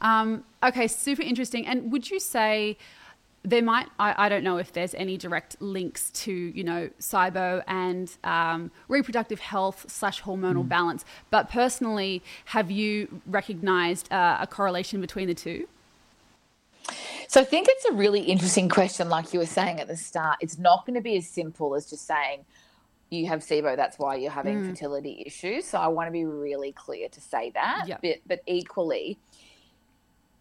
[0.00, 1.66] Um, okay super interesting.
[1.66, 2.76] And would you say
[3.44, 7.62] there might I, I don't know if there's any direct links to you know SIBO
[7.66, 15.00] and um, reproductive health slash hormonal balance but personally have you recognized uh, a correlation
[15.00, 15.66] between the two
[17.28, 20.38] So I think it's a really interesting question, like you were saying at the start.
[20.40, 22.44] It's not going to be as simple as just saying
[23.08, 25.66] you have SIBO, that's why you're having fertility issues.
[25.66, 27.84] So I want to be really clear to say that.
[27.86, 28.00] Yep.
[28.02, 29.18] But, but equally,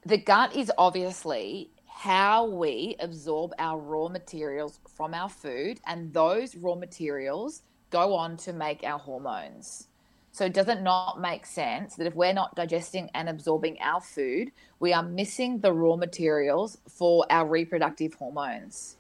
[0.06, 1.70] the gut is obviously
[2.02, 7.62] how we absorb our raw materials from our food, and those raw materials
[7.92, 9.88] go on to make our hormones.
[10.32, 14.52] So does it not make sense that if we're not digesting and absorbing our food,
[14.80, 18.96] we are missing the raw materials for our reproductive hormones?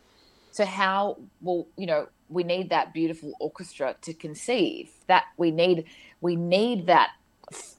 [0.51, 4.91] So how well, you know, we need that beautiful orchestra to conceive.
[5.07, 5.85] That we need
[6.19, 7.13] we need that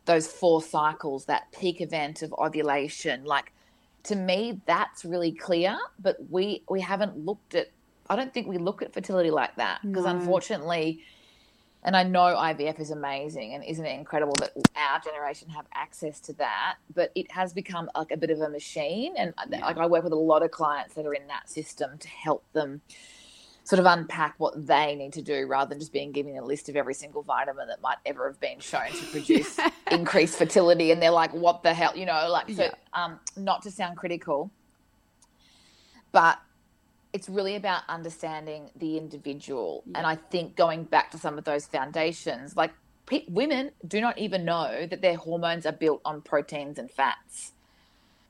[0.05, 3.25] those four cycles, that peak event of ovulation.
[3.25, 3.53] Like
[4.05, 7.69] to me, that's really clear, but we we haven't looked at
[8.11, 10.11] I don't think we look at fertility like that because No.
[10.11, 11.03] unfortunately
[11.85, 16.21] and I know IVF is amazing, and isn't it incredible that our generation have access
[16.21, 16.77] to that?
[16.95, 19.67] But it has become like a bit of a machine, and yeah.
[19.67, 22.45] like I work with a lot of clients that are in that system to help
[22.53, 22.83] them
[23.65, 26.69] sort of unpack what they need to do rather than just being given a list
[26.69, 29.59] of every single vitamin that might ever have been shown to produce
[29.91, 32.71] increased fertility and they're like what the hell you know like so yeah.
[32.93, 34.51] um not to sound critical
[36.11, 36.39] but
[37.13, 39.83] it's really about understanding the individual.
[39.87, 39.99] Yeah.
[39.99, 42.73] And I think going back to some of those foundations, like
[43.29, 47.53] women do not even know that their hormones are built on proteins and fats.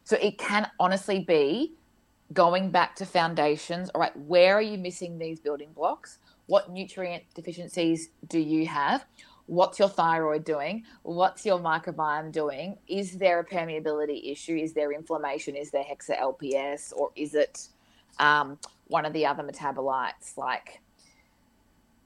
[0.05, 1.73] So it can honestly be
[2.33, 3.91] going back to foundations.
[3.91, 6.19] All right, where are you missing these building blocks?
[6.47, 9.05] What nutrient deficiencies do you have?
[9.47, 10.85] What's your thyroid doing?
[11.03, 12.79] What's your microbiome doing?
[12.87, 14.57] Is there a permeability issue?
[14.57, 15.57] Is there inflammation?
[15.57, 16.93] Is there hexa LPS?
[16.97, 17.69] Or is it
[18.19, 20.81] um, one of the other metabolites like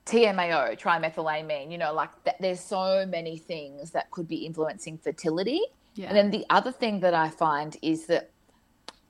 [0.06, 5.60] TMAO, trimethylamine, you know, like th- there's so many things that could be influencing fertility.
[5.94, 6.08] Yeah.
[6.08, 8.30] And then the other thing that I find is that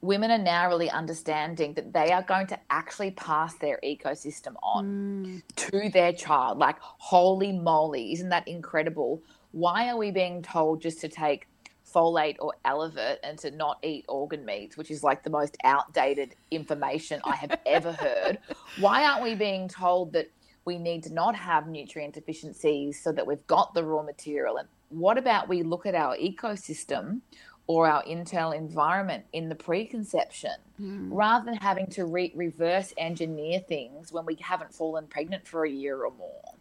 [0.02, 4.84] women are now really understanding that they are going to actually pass their ecosystem on
[4.86, 5.42] mm.
[5.56, 6.58] to their child.
[6.58, 9.22] Like, holy moly, isn't that incredible?
[9.52, 11.48] Why are we being told just to take
[11.96, 16.34] folate or Elevit and to not eat organ meats, which is like the most outdated
[16.50, 18.38] information I have ever heard.
[18.78, 20.30] Why aren't we being told that
[20.64, 24.56] we need to not have nutrient deficiencies so that we've got the raw material?
[24.58, 27.20] And what about we look at our ecosystem
[27.66, 31.08] or our internal environment in the preconception mm.
[31.10, 35.70] rather than having to re- reverse engineer things when we haven't fallen pregnant for a
[35.70, 36.54] year or more?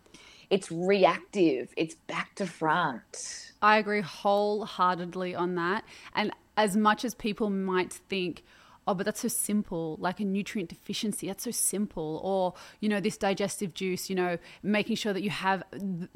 [0.49, 3.51] It's reactive, it's back to front.
[3.61, 5.85] I agree wholeheartedly on that.
[6.13, 8.43] And as much as people might think,
[8.87, 12.21] oh, but that's so simple, like a nutrient deficiency, that's so simple.
[12.23, 15.63] Or, you know, this digestive juice, you know, making sure that you have,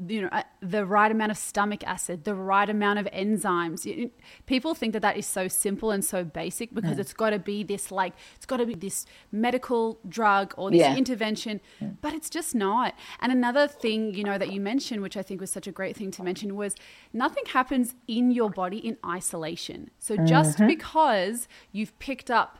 [0.06, 4.10] you know, uh, the right amount of stomach acid, the right amount of enzymes.
[4.46, 7.64] People think that that is so simple and so basic because it's got to be
[7.64, 10.94] this, like, it's got to be this medical drug or this yeah.
[10.96, 11.96] intervention, mm.
[12.00, 12.94] but it's just not.
[13.20, 15.96] And another thing, you know, that you mentioned, which I think was such a great
[15.96, 16.76] thing to mention, was
[17.12, 19.90] nothing happens in your body in isolation.
[19.98, 20.68] So just mm-hmm.
[20.68, 22.58] because you've picked up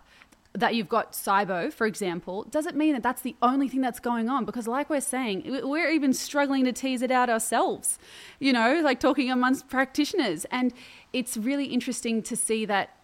[0.53, 4.29] that you've got SIBO, for example, doesn't mean that that's the only thing that's going
[4.29, 4.45] on.
[4.45, 7.99] Because, like we're saying, we're even struggling to tease it out ourselves,
[8.41, 10.47] you know, like talking amongst practitioners.
[10.51, 10.73] And
[11.13, 12.97] it's really interesting to see that,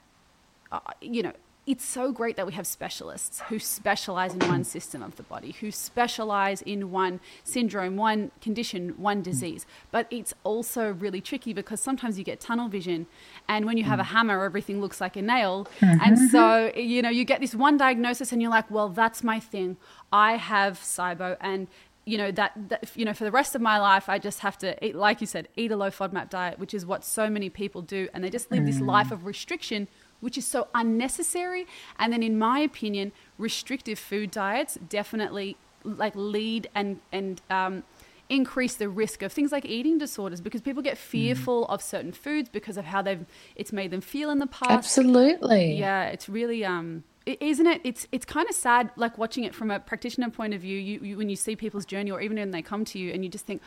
[0.72, 1.32] uh, you know,
[1.66, 5.50] it's so great that we have specialists who specialize in one system of the body,
[5.60, 9.24] who specialize in one syndrome, one condition, one mm.
[9.24, 9.66] disease.
[9.90, 13.06] But it's also really tricky because sometimes you get tunnel vision,
[13.48, 14.02] and when you have mm.
[14.02, 15.66] a hammer, everything looks like a nail.
[15.80, 16.00] Mm-hmm.
[16.04, 19.40] And so, you know, you get this one diagnosis, and you're like, well, that's my
[19.40, 19.76] thing.
[20.12, 21.66] I have SIBO, and
[22.04, 24.56] you know that, that, you know for the rest of my life i just have
[24.56, 27.50] to eat like you said eat a low fodmap diet which is what so many
[27.50, 29.12] people do and they just live this life mm.
[29.12, 29.88] of restriction
[30.20, 31.66] which is so unnecessary.
[31.98, 37.84] And then, in my opinion, restrictive food diets definitely like lead and and um,
[38.28, 41.70] increase the risk of things like eating disorders because people get fearful mm.
[41.70, 43.24] of certain foods because of how they've
[43.54, 44.70] it's made them feel in the past.
[44.70, 45.74] Absolutely.
[45.74, 49.70] Yeah, it's really um isn't it it's it's kind of sad like watching it from
[49.70, 52.52] a practitioner point of view you, you, when you see people's journey or even when
[52.52, 53.60] they come to you and you just think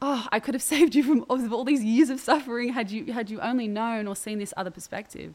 [0.00, 3.28] oh i could have saved you from all these years of suffering had you had
[3.28, 5.34] you only known or seen this other perspective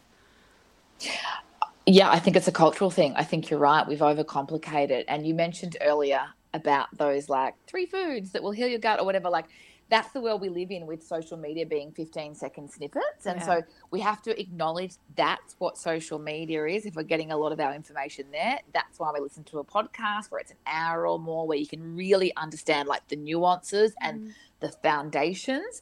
[1.86, 3.14] yeah, I think it's a cultural thing.
[3.16, 3.88] I think you're right.
[3.88, 5.06] We've overcomplicated.
[5.08, 6.22] And you mentioned earlier
[6.54, 9.30] about those like three foods that will heal your gut or whatever.
[9.30, 9.46] Like
[9.90, 13.26] that's the world we live in with social media being 15 second snippets.
[13.26, 13.46] And yeah.
[13.46, 16.86] so we have to acknowledge that's what social media is.
[16.86, 19.64] If we're getting a lot of our information there, that's why we listen to a
[19.64, 23.94] podcast where it's an hour or more where you can really understand like the nuances
[24.02, 24.34] and mm.
[24.60, 25.82] the foundations.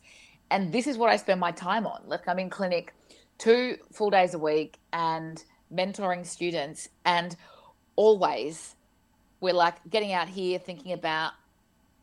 [0.52, 2.04] And this is what I spend my time on.
[2.06, 2.94] Like I'm in clinic
[3.38, 5.44] two full days a week and
[5.74, 7.36] mentoring students and
[7.96, 8.76] always
[9.42, 11.34] we're like getting out here thinking about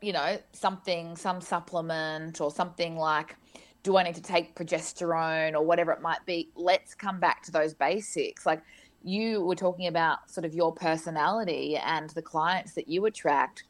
[0.00, 3.36] you know something some supplement or something like
[3.82, 6.50] do i need to take progesterone or whatever it might be?
[6.54, 8.46] Let's come back to those basics.
[8.46, 8.62] Like
[9.02, 13.64] you were talking about sort of your personality and the clients that you attract.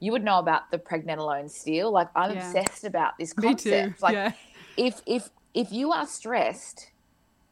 [0.00, 1.90] You would know about the pregnenolone steal.
[1.90, 2.46] Like i'm yeah.
[2.46, 4.02] obsessed about this concept.
[4.02, 4.32] Like yeah.
[4.76, 6.90] if if if you are stressed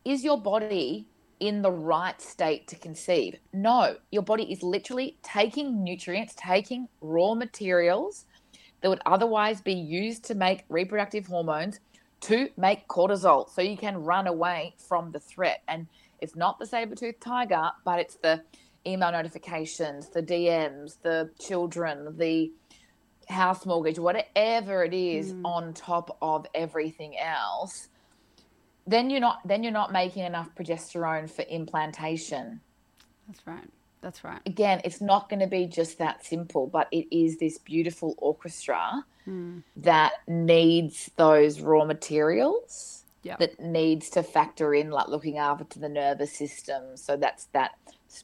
[0.04, 1.06] is your body
[1.40, 3.36] in the right state to conceive?
[3.52, 8.26] No, your body is literally taking nutrients, taking raw materials
[8.80, 11.80] that would otherwise be used to make reproductive hormones
[12.22, 15.62] to make cortisol so you can run away from the threat.
[15.68, 15.86] And
[16.20, 18.42] it's not the saber-toothed tiger, but it's the
[18.86, 22.52] email notifications, the DMs, the children, the
[23.28, 25.44] house mortgage, whatever it is, mm.
[25.44, 27.88] on top of everything else,
[28.86, 32.60] then you're not then you're not making enough progesterone for implantation.
[33.26, 33.68] That's right.
[34.00, 34.40] That's right.
[34.46, 39.04] Again, it's not going to be just that simple, but it is this beautiful orchestra
[39.26, 39.62] mm.
[39.76, 42.98] that needs those raw materials.
[43.24, 43.38] Yep.
[43.38, 46.96] That needs to factor in like looking after the nervous system.
[46.96, 47.78] So that's that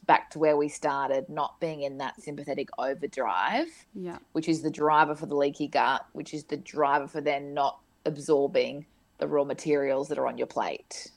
[0.07, 4.19] back to where we started, not being in that sympathetic overdrive, yeah.
[4.33, 7.79] which is the driver for the leaky gut, which is the driver for then not
[8.07, 8.87] absorbing
[9.19, 11.11] the raw materials that are on your plate.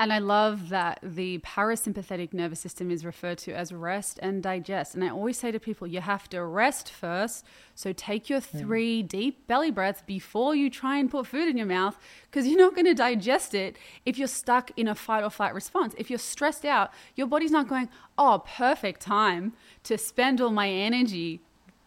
[0.00, 4.94] And I love that the parasympathetic nervous system is referred to as rest and digest.
[4.94, 7.44] And I always say to people, you have to rest first.
[7.74, 9.08] So take your three mm.
[9.08, 11.98] deep belly breaths before you try and put food in your mouth
[12.30, 13.76] because you're not going to digest it
[14.06, 15.94] if you're stuck in a fight or flight response.
[15.98, 19.52] If you're stressed out, your body's not going, oh, perfect time
[19.82, 21.42] to spend all my energy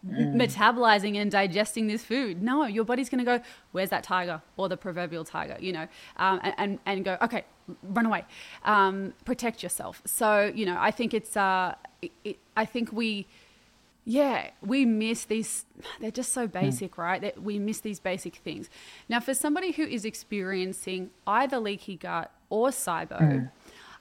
[0.06, 0.34] mm.
[0.34, 2.42] metabolizing and digesting this food.
[2.42, 3.40] No, your body's going to go,
[3.72, 7.44] where's that tiger or the proverbial tiger, you know, um, and, and, and, go, okay,
[7.82, 8.24] run away,
[8.64, 10.02] um, protect yourself.
[10.04, 13.26] So, you know, I think it's, uh, it, it, I think we,
[14.04, 15.64] yeah, we miss these.
[15.98, 16.98] They're just so basic, mm.
[16.98, 17.20] right?
[17.22, 18.68] That we miss these basic things.
[19.08, 23.50] Now, for somebody who is experiencing either leaky gut or SIBO, mm.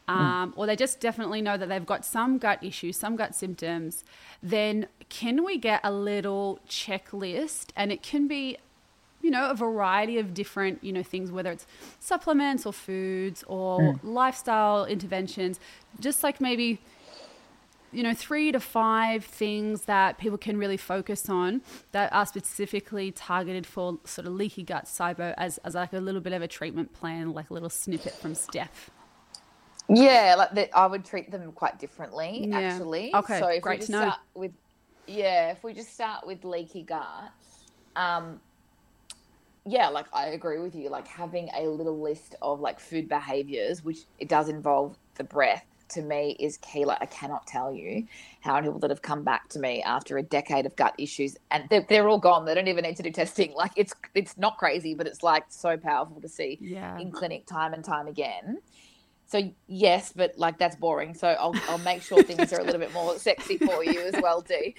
[0.08, 0.54] Um, mm.
[0.58, 4.04] or they just definitely know that they've got some gut issues, some gut symptoms,
[4.41, 7.68] then can we get a little checklist?
[7.78, 8.58] And it can be,
[9.22, 11.66] you know, a variety of different, you know, things, whether it's
[11.99, 13.99] supplements or foods or mm.
[14.04, 15.58] lifestyle interventions,
[16.01, 16.80] just like maybe
[17.93, 23.12] you know, three to five things that people can really focus on that are specifically
[23.12, 26.47] targeted for sort of leaky gut SIBO as, as like a little bit of a
[26.47, 28.89] treatment plan, like a little snippet from Steph.
[29.89, 32.59] Yeah, like that, I would treat them quite differently, yeah.
[32.59, 33.13] actually.
[33.13, 34.01] Okay, so if great we just to know.
[34.01, 34.51] start with,
[35.07, 37.31] yeah, if we just start with leaky gut,
[37.95, 38.39] um,
[39.65, 40.89] yeah, like I agree with you.
[40.89, 45.65] Like having a little list of like food behaviors, which it does involve the breath,
[45.89, 46.86] to me is key.
[46.86, 48.05] Like I cannot tell you
[48.41, 51.38] how many people that have come back to me after a decade of gut issues,
[51.51, 52.45] and they're, they're all gone.
[52.45, 53.53] They don't even need to do testing.
[53.63, 56.97] Like it's it's not crazy, but it's like so powerful to see yeah.
[56.99, 58.57] in clinic time and time again.
[59.34, 61.15] So yes, but like that's boring.
[61.15, 64.13] So I'll I'll make sure things are a little bit more sexy for you as
[64.21, 64.75] well, Dee.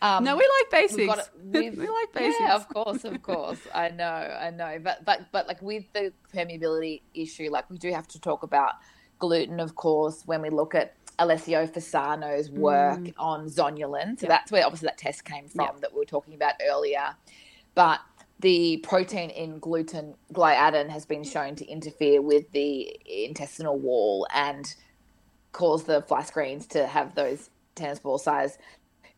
[0.00, 1.30] Um, no, we like basics.
[1.40, 2.40] we like basics.
[2.40, 3.60] Yeah, of course, of course.
[3.72, 4.80] I know, I know.
[4.82, 8.72] But but but like with the permeability issue, like we do have to talk about
[9.20, 13.14] gluten, of course, when we look at Alessio Fasano's work mm.
[13.18, 14.18] on zonulin.
[14.18, 14.30] So yep.
[14.30, 15.80] that's where obviously that test came from yep.
[15.80, 17.14] that we were talking about earlier.
[17.76, 18.00] But
[18.42, 24.74] the protein in gluten gliadin has been shown to interfere with the intestinal wall and
[25.52, 28.58] cause the fly screens to have those tennis ball size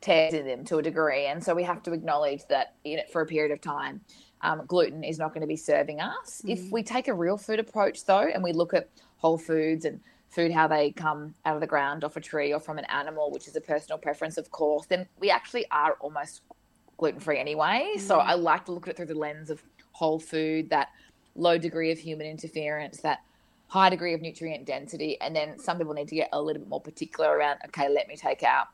[0.00, 1.26] tears in them to a degree.
[1.26, 4.02] And so we have to acknowledge that in it for a period of time,
[4.42, 6.42] um, gluten is not going to be serving us.
[6.44, 6.50] Mm.
[6.52, 10.00] If we take a real food approach though, and we look at whole foods and
[10.28, 13.30] food how they come out of the ground off a tree or from an animal,
[13.30, 16.42] which is a personal preference, of course, then we actually are almost
[16.96, 17.94] gluten free anyway.
[17.96, 18.00] Mm.
[18.00, 20.88] So I like to look at it through the lens of whole food, that
[21.34, 23.20] low degree of human interference, that
[23.68, 25.20] high degree of nutrient density.
[25.20, 28.08] And then some people need to get a little bit more particular around, okay, let
[28.08, 28.68] me take out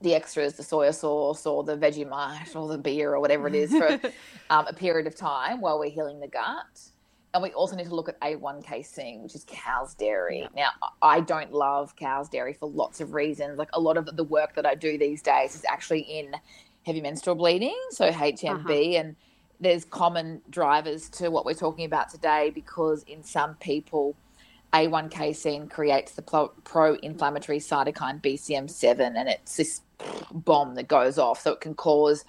[0.00, 3.70] the extras, the soy sauce or the Vegemite or the beer or whatever it is
[3.70, 4.00] for
[4.50, 6.80] um, a period of time while we're healing the gut.
[7.32, 10.48] And we also need to look at A1 casein, which is cow's dairy.
[10.56, 10.64] Yeah.
[10.64, 10.70] Now,
[11.00, 13.56] I don't love cow's dairy for lots of reasons.
[13.56, 16.34] Like a lot of the work that I do these days is actually in
[16.90, 18.98] heavy menstrual bleeding, so HMB, uh-huh.
[18.98, 19.16] and
[19.60, 24.16] there's common drivers to what we're talking about today because in some people,
[24.72, 29.82] A1 casein creates the pro inflammatory cytokine BCM7, and it's this
[30.32, 31.40] bomb that goes off.
[31.40, 32.24] So it can cause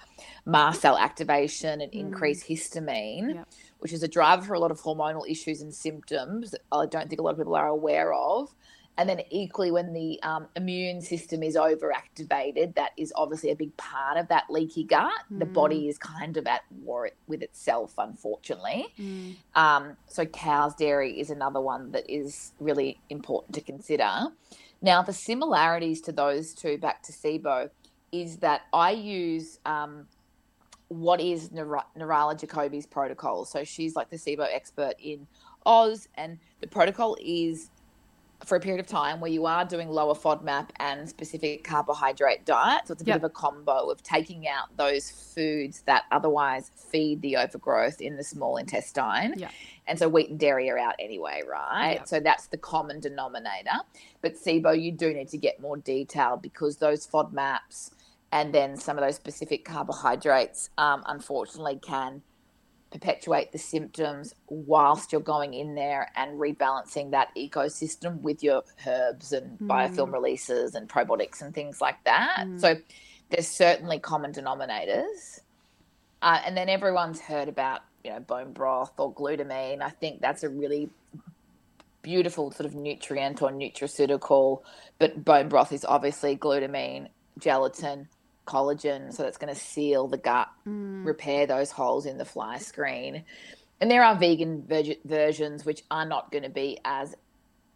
[0.46, 1.98] mast cell activation and mm.
[1.98, 3.48] increase histamine, yep.
[3.80, 7.08] which is a driver for a lot of hormonal issues and symptoms that I don't
[7.08, 8.54] think a lot of people are aware of.
[8.98, 13.74] And then equally, when the um, immune system is overactivated, that is obviously a big
[13.78, 15.12] part of that leaky gut.
[15.32, 15.38] Mm.
[15.38, 18.88] The body is kind of at war with itself, unfortunately.
[18.98, 19.36] Mm.
[19.54, 24.28] Um, so cow's dairy is another one that is really important to consider.
[24.82, 27.70] Now, the similarities to those two, back to SIBO,
[28.10, 30.06] is that I use um,
[30.88, 33.46] what is Nirala Jacobi's protocol.
[33.46, 35.26] So she's like the SIBO expert in
[35.64, 37.70] Oz, and the protocol is
[38.44, 42.82] for a period of time where you are doing lower FODMAP and specific carbohydrate diet.
[42.86, 43.20] So it's a yep.
[43.20, 48.16] bit of a combo of taking out those foods that otherwise feed the overgrowth in
[48.16, 49.34] the small intestine.
[49.36, 49.50] Yeah.
[49.86, 51.94] And so wheat and dairy are out anyway, right?
[51.94, 52.08] Yep.
[52.08, 53.80] So that's the common denominator.
[54.20, 57.90] But SIBO, you do need to get more detail because those FODMAPs
[58.32, 62.22] and then some of those specific carbohydrates, um, unfortunately, can
[62.92, 69.32] perpetuate the symptoms whilst you're going in there and rebalancing that ecosystem with your herbs
[69.32, 69.66] and mm.
[69.66, 72.44] biofilm releases and probiotics and things like that.
[72.46, 72.60] Mm.
[72.60, 72.76] So
[73.30, 75.40] there's certainly common denominators.
[76.20, 79.80] Uh, and then everyone's heard about, you know, bone broth or glutamine.
[79.82, 80.90] I think that's a really
[82.02, 84.62] beautiful sort of nutrient or nutraceutical,
[84.98, 88.08] but bone broth is obviously glutamine, gelatin,
[88.46, 91.04] collagen, so that's going to seal the gut, mm.
[91.04, 93.24] repair those holes in the fly screen.
[93.80, 97.14] And there are vegan ver- versions which are not going to be as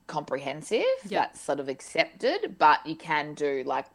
[0.06, 0.84] comprehensive.
[1.04, 1.10] Yep.
[1.10, 3.86] That's sort of accepted, but you can do like,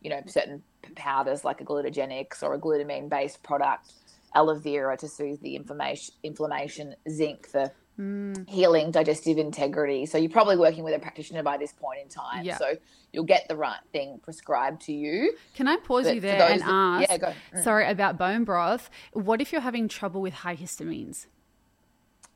[0.00, 0.62] you know, certain
[0.94, 3.92] powders like a Gluta-Genix or a glutamine based product,
[4.34, 8.48] aloe vera to soothe the inflammation, inflammation, zinc for mm.
[8.48, 10.06] healing digestive integrity.
[10.06, 12.44] So you're probably working with a practitioner by this point in time.
[12.44, 12.58] Yeah.
[12.58, 12.76] So
[13.12, 15.34] you'll get the right thing prescribed to you.
[15.54, 17.10] Can I pause but you there and that, ask?
[17.10, 17.32] Yeah, go.
[17.54, 17.64] Mm.
[17.64, 18.90] Sorry about bone broth.
[19.12, 21.26] What if you're having trouble with high histamines?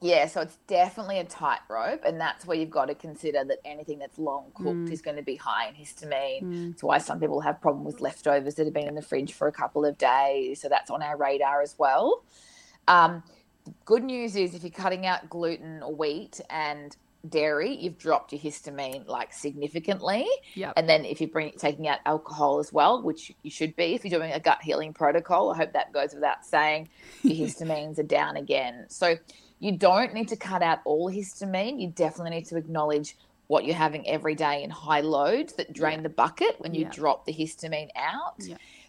[0.00, 4.00] Yeah, so it's definitely a tightrope, and that's where you've got to consider that anything
[4.00, 4.92] that's long cooked mm.
[4.92, 6.42] is going to be high in histamine.
[6.42, 6.72] Mm.
[6.72, 9.48] It's why some people have problem with leftovers that have been in the fridge for
[9.48, 10.60] a couple of days.
[10.60, 12.22] So that's on our radar as well.
[12.86, 13.22] Um,
[13.84, 16.96] good news is if you're cutting out gluten or wheat and
[17.28, 20.26] dairy, you've dropped your histamine like significantly.
[20.54, 20.74] Yep.
[20.76, 24.04] And then if you're bring, taking out alcohol as well, which you should be if
[24.04, 26.88] you're doing a gut healing protocol, I hope that goes without saying,
[27.22, 28.86] your histamines are down again.
[28.88, 29.16] So
[29.58, 31.80] you don't need to cut out all histamine.
[31.80, 36.02] You definitely need to acknowledge what you're having every day in high loads that drain
[36.02, 38.42] the bucket when you drop the histamine out.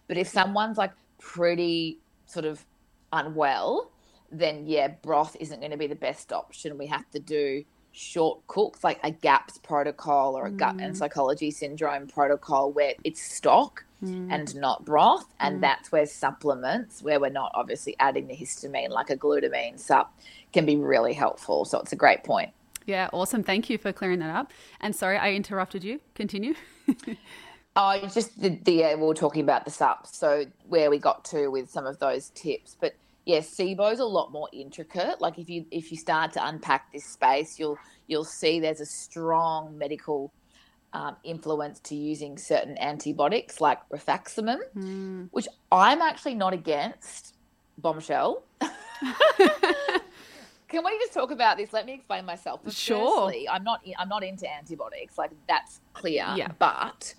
[0.07, 2.65] But if someone's like pretty sort of
[3.11, 3.91] unwell,
[4.40, 6.78] then yeah, broth isn't going to be the best option.
[6.78, 10.58] We have to do short cooks like a GAPS protocol or a mm.
[10.58, 10.98] gut and mm.
[10.98, 14.28] psychology syndrome protocol where it's stock mm.
[14.30, 15.26] and not broth.
[15.40, 15.62] And mm.
[15.62, 20.14] that's where supplements, where we're not obviously adding the histamine like a glutamine sup,
[20.52, 21.64] can be really helpful.
[21.64, 22.52] So it's a great point.
[22.86, 23.44] Yeah, awesome.
[23.44, 24.52] Thank you for clearing that up.
[24.82, 26.02] And sorry, I interrupted you.
[26.14, 26.54] Continue.
[27.76, 30.18] oh, just the, the uh, we were talking about the sups.
[30.18, 32.94] So where we got to with some of those tips, but
[33.26, 35.19] yeah, SIBO's a lot more intricate.
[35.19, 38.86] Like if you if you start to unpack this space, you'll you'll see there's a
[38.86, 40.32] strong medical
[40.93, 45.28] um, influence to using certain antibiotics like rifaximin, mm.
[45.32, 47.34] which I'm actually not against.
[47.78, 48.41] Bombshell.
[50.67, 51.73] Can we just talk about this?
[51.73, 52.61] Let me explain myself.
[52.71, 53.28] sure.
[53.28, 55.17] Firstly, I'm not I'm not into antibiotics.
[55.17, 56.26] Like that's clear.
[56.36, 56.51] Yeah.
[56.57, 57.15] But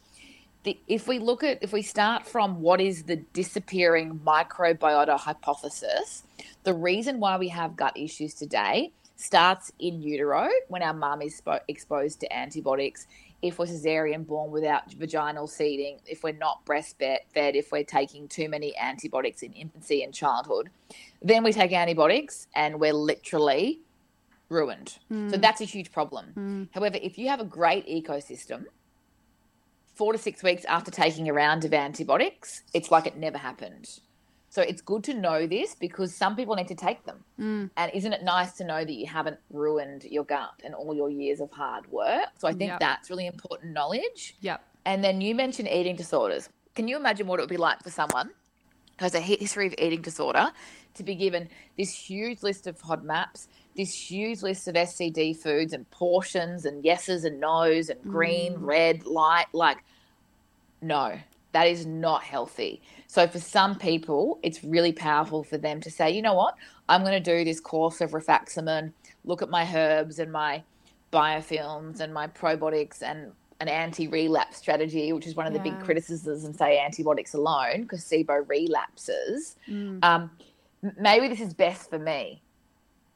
[0.67, 6.25] the, if we look at if we start from what is the disappearing microbiota hypothesis,
[6.65, 11.41] the reason why we have gut issues today starts in utero when our mum is
[11.41, 13.07] spo- exposed to antibiotics.
[13.43, 18.49] If we're cesarean born without vaginal seeding, if we're not breastfed, if we're taking too
[18.49, 20.71] many antibiotics in infancy and childhood,
[21.23, 23.81] then we take antibiotics and we're literally
[24.49, 24.99] ruined.
[25.13, 25.31] Mm.
[25.31, 26.33] So that's a huge problem.
[26.37, 26.69] Mm.
[26.73, 28.65] However, if you have a great ecosystem,
[29.97, 33.99] four to six weeks after taking a round of antibiotics, it's like it never happened.
[34.51, 37.25] So it's good to know this because some people need to take them.
[37.41, 37.71] Mm.
[37.77, 41.11] And isn't it nice to know that you haven't ruined your gut and all your
[41.11, 42.29] years of hard work?
[42.39, 42.81] So I think yep.
[42.81, 44.37] that's really important knowledge.
[44.41, 44.63] Yep.
[44.85, 46.49] And then you mentioned eating disorders.
[46.75, 48.31] Can you imagine what it would be like for someone
[48.99, 50.51] who has a history of eating disorder
[50.95, 55.89] to be given this huge list of FODMAPs, this huge list of SCD foods and
[55.91, 58.59] portions and yeses and nos and green, mm.
[58.61, 59.47] red, light.
[59.53, 59.79] Like,
[60.81, 61.19] no,
[61.53, 62.83] that is not healthy.
[63.07, 66.55] So, for some people, it's really powerful for them to say, you know what,
[66.89, 68.93] I'm going to do this course of rifaximin,
[69.25, 70.63] look at my herbs and my
[71.13, 76.45] biofilms and my probiotics and an anti-relapse strategy, which is one of the big criticisms
[76.45, 79.57] and say antibiotics alone because SIBO relapses.
[79.67, 80.05] Mm.
[80.05, 80.31] Um,
[81.01, 82.43] maybe this is best for me.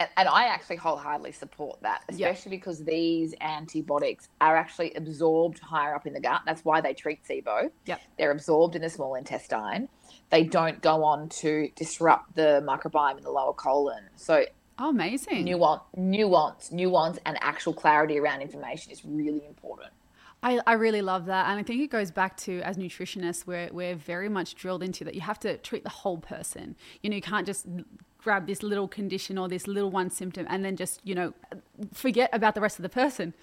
[0.01, 2.61] And, and I actually wholeheartedly support that, especially yep.
[2.61, 6.41] because these antibiotics are actually absorbed higher up in the gut.
[6.47, 7.71] That's why they treat SIBO.
[7.85, 8.01] Yep.
[8.19, 9.89] They're absorbed in the small intestine.
[10.31, 14.05] They don't go on to disrupt the microbiome in the lower colon.
[14.17, 14.45] So
[14.83, 15.45] Oh, amazing.
[15.45, 19.91] Nuance, nuance, nuance, and actual clarity around information is really important.
[20.43, 21.51] I, I really love that.
[21.51, 25.05] And I think it goes back to, as nutritionists, we're, we're very much drilled into
[25.05, 26.77] that you have to treat the whole person.
[27.03, 27.67] You know, you can't just
[28.23, 31.35] grab this little condition or this little one symptom and then just, you know,
[31.93, 33.35] forget about the rest of the person.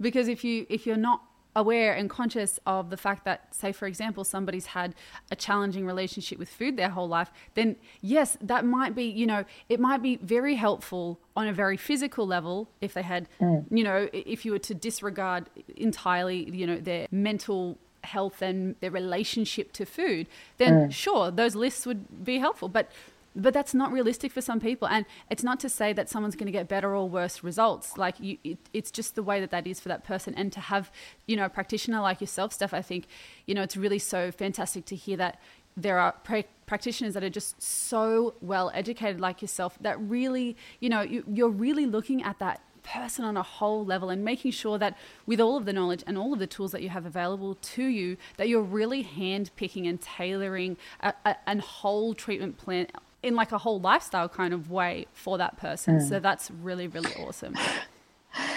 [0.00, 1.22] Because if you if you're not
[1.56, 4.94] aware and conscious of the fact that say for example somebody's had
[5.32, 9.44] a challenging relationship with food their whole life then yes that might be you know
[9.68, 13.64] it might be very helpful on a very physical level if they had mm.
[13.68, 18.90] you know if you were to disregard entirely you know their mental health and their
[18.90, 20.26] relationship to food,
[20.58, 20.92] then mm.
[20.92, 22.68] sure, those lists would be helpful.
[22.68, 22.90] But
[23.36, 24.88] but that's not realistic for some people.
[24.88, 27.96] And it's not to say that someone's going to get better or worse results.
[27.96, 30.34] Like you it, it's just the way that that is for that person.
[30.34, 30.90] And to have
[31.26, 33.06] you know a practitioner like yourself steph i think
[33.46, 35.40] you know it's really so fantastic to hear that
[35.76, 40.88] there are pra- practitioners that are just so well educated like yourself that really you
[40.88, 44.78] know you, you're really looking at that person on a whole level and making sure
[44.78, 47.54] that with all of the knowledge and all of the tools that you have available
[47.56, 52.86] to you that you're really hand picking and tailoring a, a, a whole treatment plan
[53.22, 56.08] in like a whole lifestyle kind of way for that person mm.
[56.08, 57.54] so that's really really awesome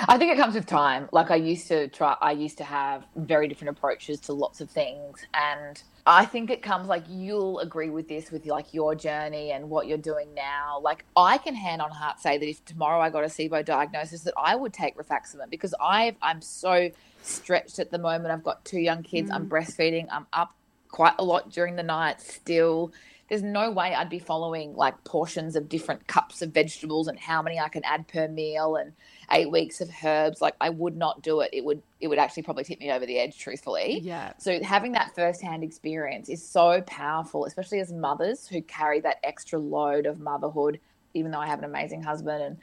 [0.08, 1.10] I think it comes with time.
[1.12, 4.70] Like I used to try, I used to have very different approaches to lots of
[4.70, 9.52] things, and I think it comes like you'll agree with this with like your journey
[9.52, 10.80] and what you're doing now.
[10.80, 14.22] Like I can hand on heart say that if tomorrow I got a SIBO diagnosis,
[14.22, 16.92] that I would take rifaximin because I've I'm so
[17.24, 18.32] stretched at the moment.
[18.32, 19.32] I've got two young kids.
[19.32, 19.36] Mm.
[19.36, 20.08] I'm breastfeeding.
[20.12, 20.54] I'm up
[20.90, 22.92] quite a lot during the night still
[23.34, 27.42] there's no way I'd be following like portions of different cups of vegetables and how
[27.42, 28.94] many I can add per meal and
[29.32, 30.40] eight weeks of herbs.
[30.40, 31.50] Like I would not do it.
[31.52, 34.02] It would it would actually probably tip me over the edge, truthfully.
[34.04, 34.34] Yeah.
[34.38, 39.58] So having that firsthand experience is so powerful, especially as mothers who carry that extra
[39.58, 40.80] load of motherhood.
[41.16, 42.58] Even though I have an amazing husband and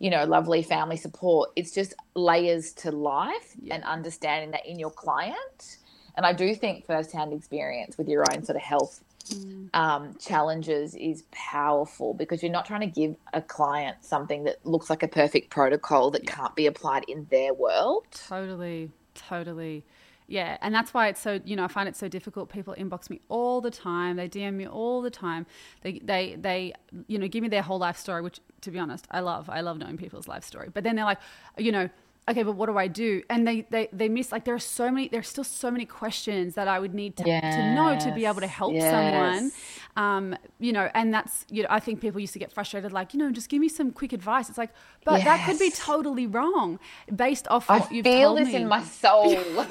[0.00, 3.76] you know lovely family support, it's just layers to life yeah.
[3.76, 5.76] and understanding that in your client.
[6.16, 9.04] And I do think firsthand experience with your own sort of health
[9.34, 9.68] mm.
[9.74, 14.90] um, challenges is powerful because you're not trying to give a client something that looks
[14.90, 18.04] like a perfect protocol that can't be applied in their world.
[18.10, 19.84] Totally, totally.
[20.28, 22.50] Yeah, and that's why it's so you know I find it so difficult.
[22.50, 24.16] People inbox me all the time.
[24.16, 25.46] They DM me all the time.
[25.82, 26.72] They they they
[27.06, 29.48] you know give me their whole life story, which to be honest I love.
[29.48, 30.68] I love knowing people's life story.
[30.72, 31.20] But then they're like,
[31.58, 31.88] you know,
[32.28, 33.22] okay, but what do I do?
[33.30, 36.54] And they they they miss like there are so many there's still so many questions
[36.54, 37.54] that I would need to, yes.
[37.54, 38.90] to know to be able to help yes.
[38.90, 39.52] someone.
[39.96, 43.14] Um, you know, and that's you know, I think people used to get frustrated, like,
[43.14, 44.48] you know, just give me some quick advice.
[44.48, 44.70] It's like,
[45.04, 45.24] but yes.
[45.24, 46.78] that could be totally wrong
[47.14, 48.20] based off what I you've told me.
[48.20, 49.32] I feel this in my soul.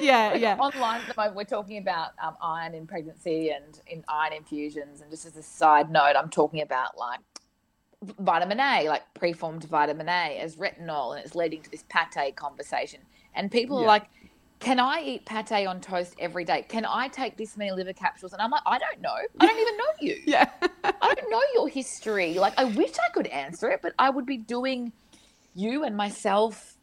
[0.00, 0.56] yeah, yeah.
[0.58, 5.00] Online at the moment, we're talking about um, iron in pregnancy and in iron infusions.
[5.00, 7.20] And just as a side note, I'm talking about like
[8.18, 13.00] vitamin A, like preformed vitamin A, as retinol, and it's leading to this pate conversation.
[13.34, 13.84] And people yeah.
[13.84, 14.08] are like,
[14.60, 16.64] can I eat pate on toast every day?
[16.68, 18.32] Can I take this many liver capsules?
[18.32, 19.16] And I'm like, I don't know.
[19.40, 20.22] I don't even know you.
[20.24, 20.50] yeah.
[20.84, 22.34] I don't know your history.
[22.34, 24.92] Like, I wish I could answer it, but I would be doing
[25.54, 26.76] you and myself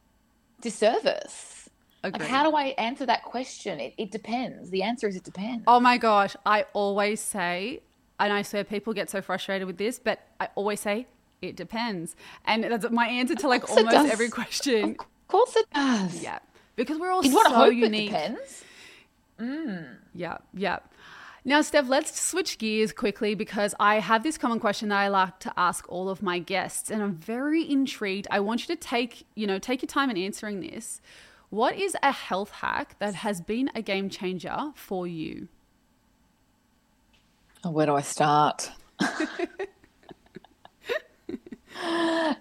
[0.62, 1.70] disservice.
[2.04, 3.80] Like, how do I answer that question?
[3.80, 4.70] It, it depends.
[4.72, 5.64] The answer is it depends.
[5.68, 6.36] Oh my gosh.
[6.46, 7.82] I always say
[8.22, 11.08] and I swear people get so frustrated with this, but I always say
[11.42, 12.16] it depends,
[12.46, 14.92] and that's my answer to like almost every question.
[15.00, 16.22] Of course it does.
[16.22, 16.40] Yeah,
[16.76, 18.12] because we're all You'd so unique.
[18.12, 18.64] It depends.
[19.40, 19.96] Mm.
[20.14, 20.80] Yeah, yeah.
[21.44, 25.40] Now, Steph, let's switch gears quickly because I have this common question that I like
[25.40, 28.28] to ask all of my guests, and I'm very intrigued.
[28.30, 31.02] I want you to take, you know, take your time in answering this.
[31.50, 35.48] What is a health hack that has been a game changer for you?
[37.64, 38.72] Where do I start?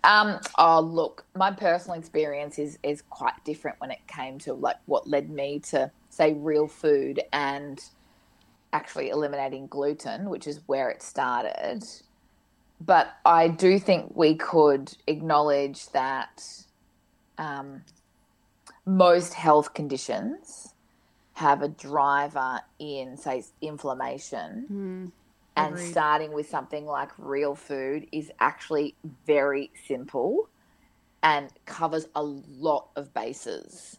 [0.05, 4.77] um, oh, look, my personal experience is is quite different when it came to like
[4.87, 7.83] what led me to say real food and
[8.73, 11.85] actually eliminating gluten, which is where it started.
[12.81, 16.43] But I do think we could acknowledge that
[17.37, 17.83] um,
[18.87, 20.70] most health conditions
[21.41, 24.66] have a driver in, say, inflammation.
[24.70, 25.12] Mm,
[25.57, 28.95] and starting with something like real food is actually
[29.26, 30.49] very simple
[31.22, 33.99] and covers a lot of bases.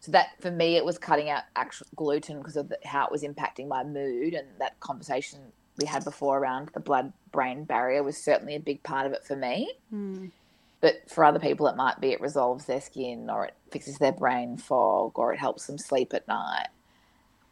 [0.00, 3.12] So that for me, it was cutting out actual gluten because of the, how it
[3.12, 5.40] was impacting my mood, and that conversation
[5.78, 9.36] we had before around the blood-brain barrier was certainly a big part of it for
[9.36, 9.72] me.
[9.92, 10.30] Mm.
[10.80, 14.12] But for other people, it might be it resolves their skin, or it fixes their
[14.12, 16.68] brain fog, or it helps them sleep at night.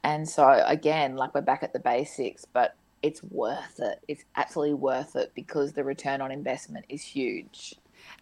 [0.05, 4.01] And so again, like we're back at the basics, but it's worth it.
[4.07, 7.75] It's absolutely worth it because the return on investment is huge.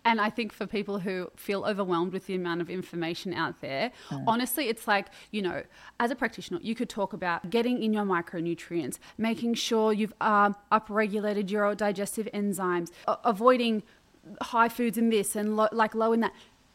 [0.04, 3.90] And I think for people who feel overwhelmed with the amount of information out there,
[4.10, 4.24] mm.
[4.26, 5.62] honestly, it's like, you know,
[6.00, 10.56] as a practitioner, you could talk about getting in your micronutrients, making sure you've um,
[10.70, 12.90] upregulated your digestive enzymes,
[13.24, 13.82] avoiding
[14.40, 16.32] high foods in this and lo- like low in that.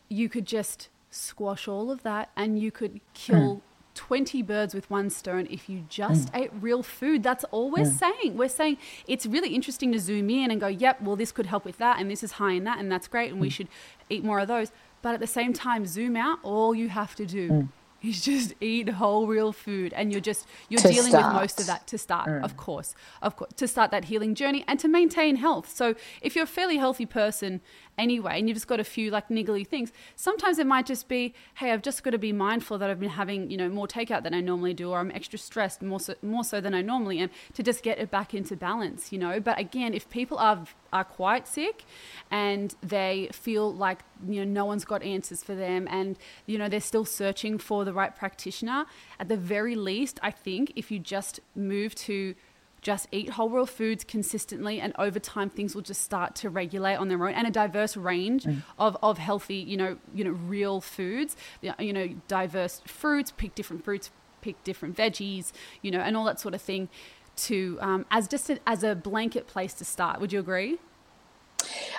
[0.10, 3.62] You could just squash all of that and you could kill mm.
[3.98, 6.42] 20 birds with one stone if you just mm.
[6.44, 7.24] ate real food.
[7.24, 8.00] That's all we're mm.
[8.00, 8.38] saying.
[8.38, 8.78] We're saying
[9.08, 12.00] it's really interesting to zoom in and go, yep, well, this could help with that,
[12.00, 13.42] and this is high in that, and that's great, and mm.
[13.42, 13.68] we should
[14.10, 14.72] eat more of those.
[15.02, 16.40] But at the same time, zoom out.
[16.44, 17.70] All you have to do
[18.08, 18.12] mm.
[18.12, 21.34] is just eat whole real food and you're just you're To dealing start.
[21.34, 24.64] with most of that to start of course of course to start that healing journey
[24.68, 27.62] and to maintain health so if you're a fairly healthy person
[27.98, 31.34] anyway and you've just got a few like niggly things sometimes it might just be
[31.56, 34.24] hey i've just got to be mindful that i've been having you know more takeout
[34.24, 37.20] than i normally do or i'm extra stressed more so, more so than i normally
[37.20, 40.64] am to just get it back into balance you know but again if people are
[40.94, 41.84] are quite sick
[42.32, 46.70] and they feel like you know no one's got answers for them and you know
[46.70, 48.86] they're still searching for the right practitioner
[49.20, 52.36] at the very least i think if you just move to
[52.82, 56.96] just eat whole real foods consistently and over time things will just start to regulate
[56.96, 60.80] on their own and a diverse range of, of healthy you know you know real
[60.80, 61.36] foods.
[61.62, 66.40] You know diverse fruits pick different fruits pick different veggies you know and all that
[66.40, 66.88] sort of thing
[67.36, 70.20] to um, as just a, as a blanket place to start.
[70.20, 70.80] Would you agree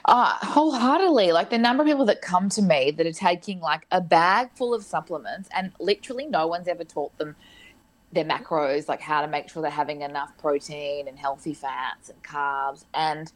[0.04, 1.32] Uh, wholeheartedly.
[1.32, 4.50] Like the number of people that come to me that are taking like a bag
[4.54, 7.36] full of supplements and literally no one's ever taught them
[8.12, 12.22] their macros, like how to make sure they're having enough protein and healthy fats and
[12.22, 12.84] carbs.
[12.94, 13.30] And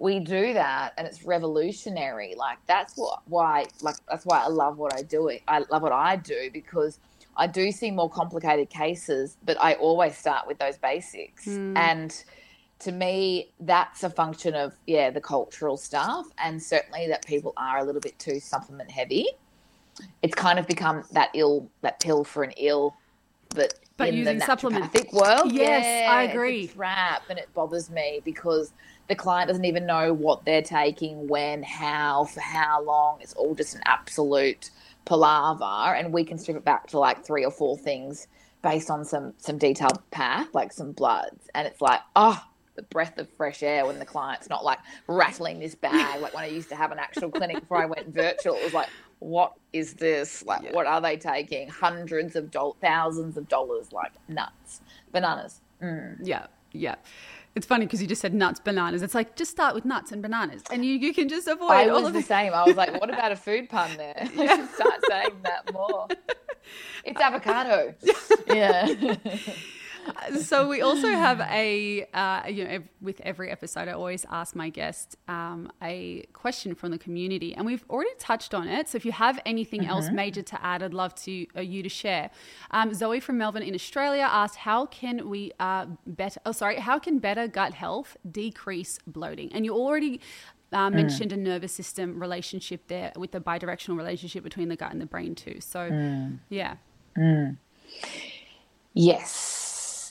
[0.00, 2.34] we do that and it's revolutionary.
[2.34, 5.30] Like that's what why like that's why I love what I do.
[5.46, 6.98] I love what I do because
[7.36, 11.46] I do see more complicated cases, but I always start with those basics.
[11.76, 12.24] And
[12.80, 17.78] to me, that's a function of yeah the cultural stuff, and certainly that people are
[17.78, 19.26] a little bit too supplement heavy.
[20.22, 22.96] It's kind of become that ill that pill for an ill,
[23.50, 24.88] but, But in using the supplements.
[24.88, 26.66] naturopathic world, Yes, I it's a agree.
[26.68, 28.72] trap, and it bothers me because
[29.08, 33.18] the client doesn't even know what they're taking, when, how, for how long.
[33.20, 34.70] It's all just an absolute
[35.04, 38.26] palaver, and we can strip it back to like three or four things
[38.62, 42.42] based on some some detailed path, like some bloods, and it's like, oh,
[42.76, 46.44] the breath of fresh air when the client's not like rattling this bag like when
[46.44, 48.54] I used to have an actual clinic before I went virtual.
[48.54, 50.44] It was like, what is this?
[50.44, 51.68] Like, what are they taking?
[51.68, 54.80] Hundreds of dollars, thousands of dollars, like nuts,
[55.12, 55.60] bananas.
[55.82, 56.18] Mm.
[56.22, 56.96] Yeah, yeah.
[57.54, 59.02] It's funny because you just said nuts, bananas.
[59.02, 61.88] It's like just start with nuts and bananas, and you, you can just avoid I
[61.88, 62.54] all was of the same.
[62.54, 64.14] I was like, what about a food pun there?
[64.38, 66.06] I should start saying that more.
[67.04, 67.94] It's avocado.
[68.46, 68.88] Yeah.
[70.40, 74.68] so we also have a uh, you know with every episode i always ask my
[74.68, 78.88] guest um, a question from the community and we've already touched on it.
[78.88, 81.88] So if you have anything else major to add i'd love to uh, you to
[81.88, 82.30] share.
[82.70, 86.98] Um, zoe from melbourne in australia asked how can we uh, better oh sorry how
[86.98, 89.52] can better gut health decrease bloating?
[89.52, 90.20] And you already
[90.72, 95.00] uh, mentioned a nervous system relationship there with the bidirectional relationship between the gut and
[95.00, 95.56] the brain too.
[95.60, 95.80] So
[96.48, 96.76] yeah.
[98.92, 99.69] Yes,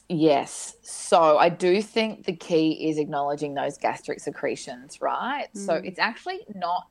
[0.09, 0.75] yes.
[0.81, 5.47] So I do think the key is acknowledging those gastric secretions, right?
[5.53, 6.87] So it's actually not,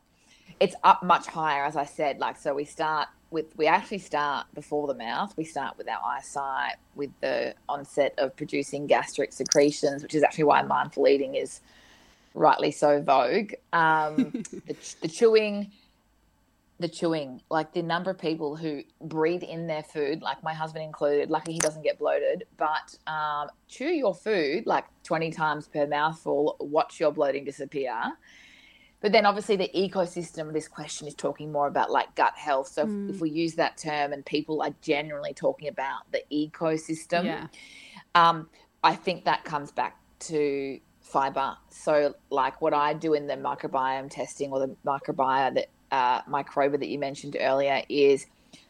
[0.60, 2.18] it's up much higher, as I said.
[2.18, 5.36] Like, so we start with, we actually start before the mouth.
[5.36, 10.44] We start with our eyesight, with the onset of producing gastric secretions, which is actually
[10.44, 11.60] why mindful eating is
[12.34, 13.52] rightly so vogue.
[13.72, 14.16] Um,
[14.66, 15.70] the, the chewing,
[16.80, 20.84] the chewing, like the number of people who breathe in their food, like my husband
[20.84, 25.86] included, lucky he doesn't get bloated, but um, chew your food like 20 times per
[25.86, 27.94] mouthful, watch your bloating disappear.
[29.00, 32.68] But then obviously the ecosystem of this question is talking more about like gut health.
[32.68, 37.24] So if, if we use that term and people are generally talking about the ecosystem,
[37.24, 37.46] yeah
[38.14, 38.48] um,
[38.82, 41.56] I think that comes back to fiber.
[41.70, 46.78] So, like what I do in the microbiome testing or the microbiome that uh, microba
[46.78, 48.26] that you mentioned earlier is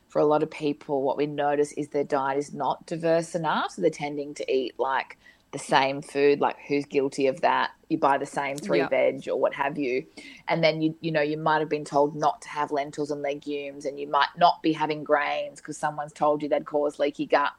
[0.09, 3.73] for a lot of people, what we notice is their diet is not diverse enough.
[3.73, 5.19] So they're tending to eat like
[5.53, 6.41] the same food.
[6.41, 7.71] Like who's guilty of that?
[7.89, 8.89] You buy the same three Yeah.
[8.89, 10.07] veg or what have you,
[10.47, 13.23] and then you you know you might have been told not to have lentils and
[13.23, 17.27] legumes, and you might not be having grains because someone's told you they'd cause leaky
[17.27, 17.53] gut,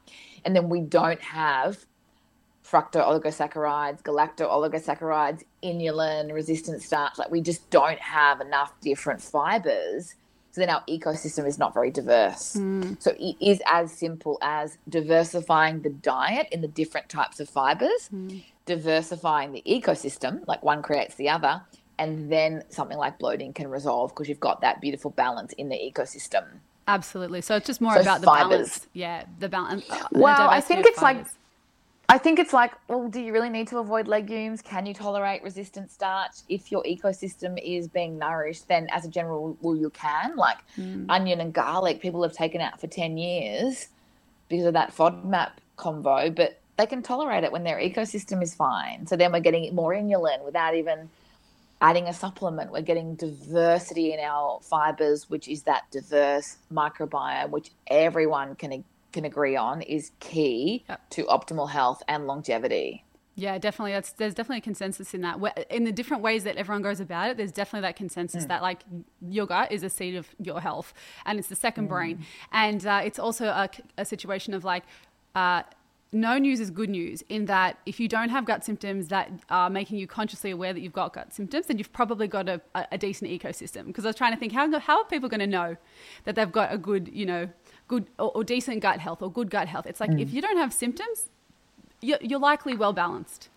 [0.44, 1.84] and then we don't have
[2.70, 7.18] fructo oligosaccharides, galacto oligosaccharides, inulin, resistant starch.
[7.18, 10.14] Like we just don't have enough different fibers.
[10.52, 12.58] So then our ecosystem is not very diverse.
[12.98, 18.10] So it is as simple as diversifying the diet in the different types of fibers,
[18.66, 21.62] diversifying the ecosystem, like one creates the other,
[21.98, 25.76] and then something like bloating can resolve because you've got that beautiful balance in the
[25.76, 26.44] ecosystem.
[26.88, 27.40] Absolutely.
[27.42, 28.50] So it's just more So about the fibers.
[28.50, 28.86] balance.
[28.92, 29.88] Yeah, the balance.
[29.88, 31.32] uh, Well, I think it's like fibers.
[32.10, 34.62] I think it's like, well, do you really need to avoid legumes?
[34.62, 36.32] Can you tolerate resistant starch?
[36.48, 40.34] If your ecosystem is being nourished, then as a general rule, you can.
[40.34, 41.06] Like mm.
[41.08, 43.86] onion and garlic, people have taken out for 10 years
[44.48, 49.06] because of that FODMAP convo, but they can tolerate it when their ecosystem is fine.
[49.06, 51.08] So then we're getting more inulin without even
[51.80, 52.72] adding a supplement.
[52.72, 58.82] We're getting diversity in our fibers, which is that diverse microbiome, which everyone can
[59.12, 61.08] can agree on is key yep.
[61.10, 63.04] to optimal health and longevity.
[63.40, 63.92] Yeah, definitely.
[63.92, 65.66] That's there's definitely a consensus in that.
[65.70, 68.48] In the different ways that everyone goes about it, there's definitely that consensus mm.
[68.48, 68.82] that like
[69.26, 70.92] your gut is a seat of your health,
[71.24, 71.90] and it's the second mm.
[71.90, 74.84] brain, and uh, it's also a, a, situation of like.
[75.34, 75.62] Uh,
[76.12, 79.70] no news is good news in that if you don't have gut symptoms that are
[79.70, 82.98] making you consciously aware that you've got gut symptoms, then you've probably got a, a
[82.98, 83.86] decent ecosystem.
[83.86, 85.76] Because I was trying to think, how, how are people going to know
[86.24, 87.48] that they've got a good, you know,
[87.90, 89.86] good or, or decent gut health or good gut health?
[89.86, 90.20] It's like mm.
[90.24, 91.28] if you don't have symptoms,
[92.00, 93.48] you're, you're likely well balanced.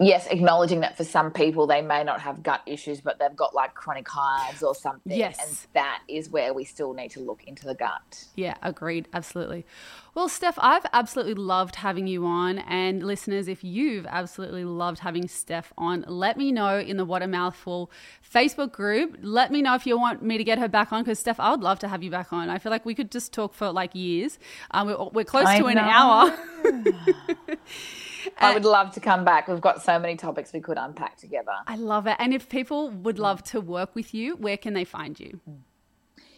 [0.00, 3.54] Yes, acknowledging that for some people they may not have gut issues, but they've got
[3.54, 5.16] like chronic hives or something.
[5.16, 5.38] Yes.
[5.40, 8.24] And that is where we still need to look into the gut.
[8.34, 9.06] Yeah, agreed.
[9.12, 9.64] Absolutely.
[10.12, 12.58] Well, Steph, I've absolutely loved having you on.
[12.58, 17.22] And listeners, if you've absolutely loved having Steph on, let me know in the What
[17.22, 17.90] a Mouthful
[18.28, 19.18] Facebook group.
[19.22, 21.52] Let me know if you want me to get her back on because, Steph, I
[21.52, 22.50] would love to have you back on.
[22.50, 24.40] I feel like we could just talk for like years.
[24.72, 26.36] Um, we're, we're close I to an hour.
[28.38, 29.48] I would love to come back.
[29.48, 31.52] We've got so many topics we could unpack together.
[31.66, 32.16] I love it.
[32.18, 35.40] And if people would love to work with you, where can they find you?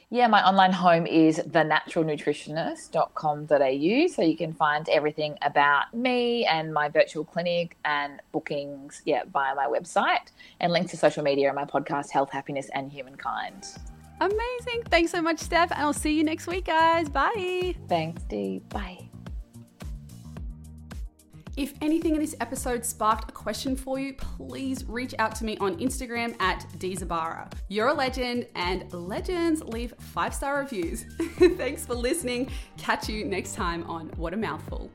[0.08, 4.06] Yeah, my online home is thenaturalnutritionist.com.au.
[4.08, 9.56] So you can find everything about me and my virtual clinic and bookings, yeah, via
[9.56, 10.30] my website
[10.60, 13.66] and links to social media and my podcast, Health, Happiness and Humankind.
[14.20, 14.84] Amazing.
[14.88, 15.72] Thanks so much, Steph.
[15.72, 17.08] And I'll see you next week, guys.
[17.08, 17.74] Bye.
[17.88, 18.60] Thanks, Dee.
[18.68, 19.08] Bye.
[21.56, 25.56] If anything in this episode sparked a question for you, please reach out to me
[25.56, 27.50] on Instagram at Dzabara.
[27.68, 31.06] You're a legend, and legends leave five star reviews.
[31.38, 32.50] Thanks for listening.
[32.76, 34.90] Catch you next time on What a Mouthful.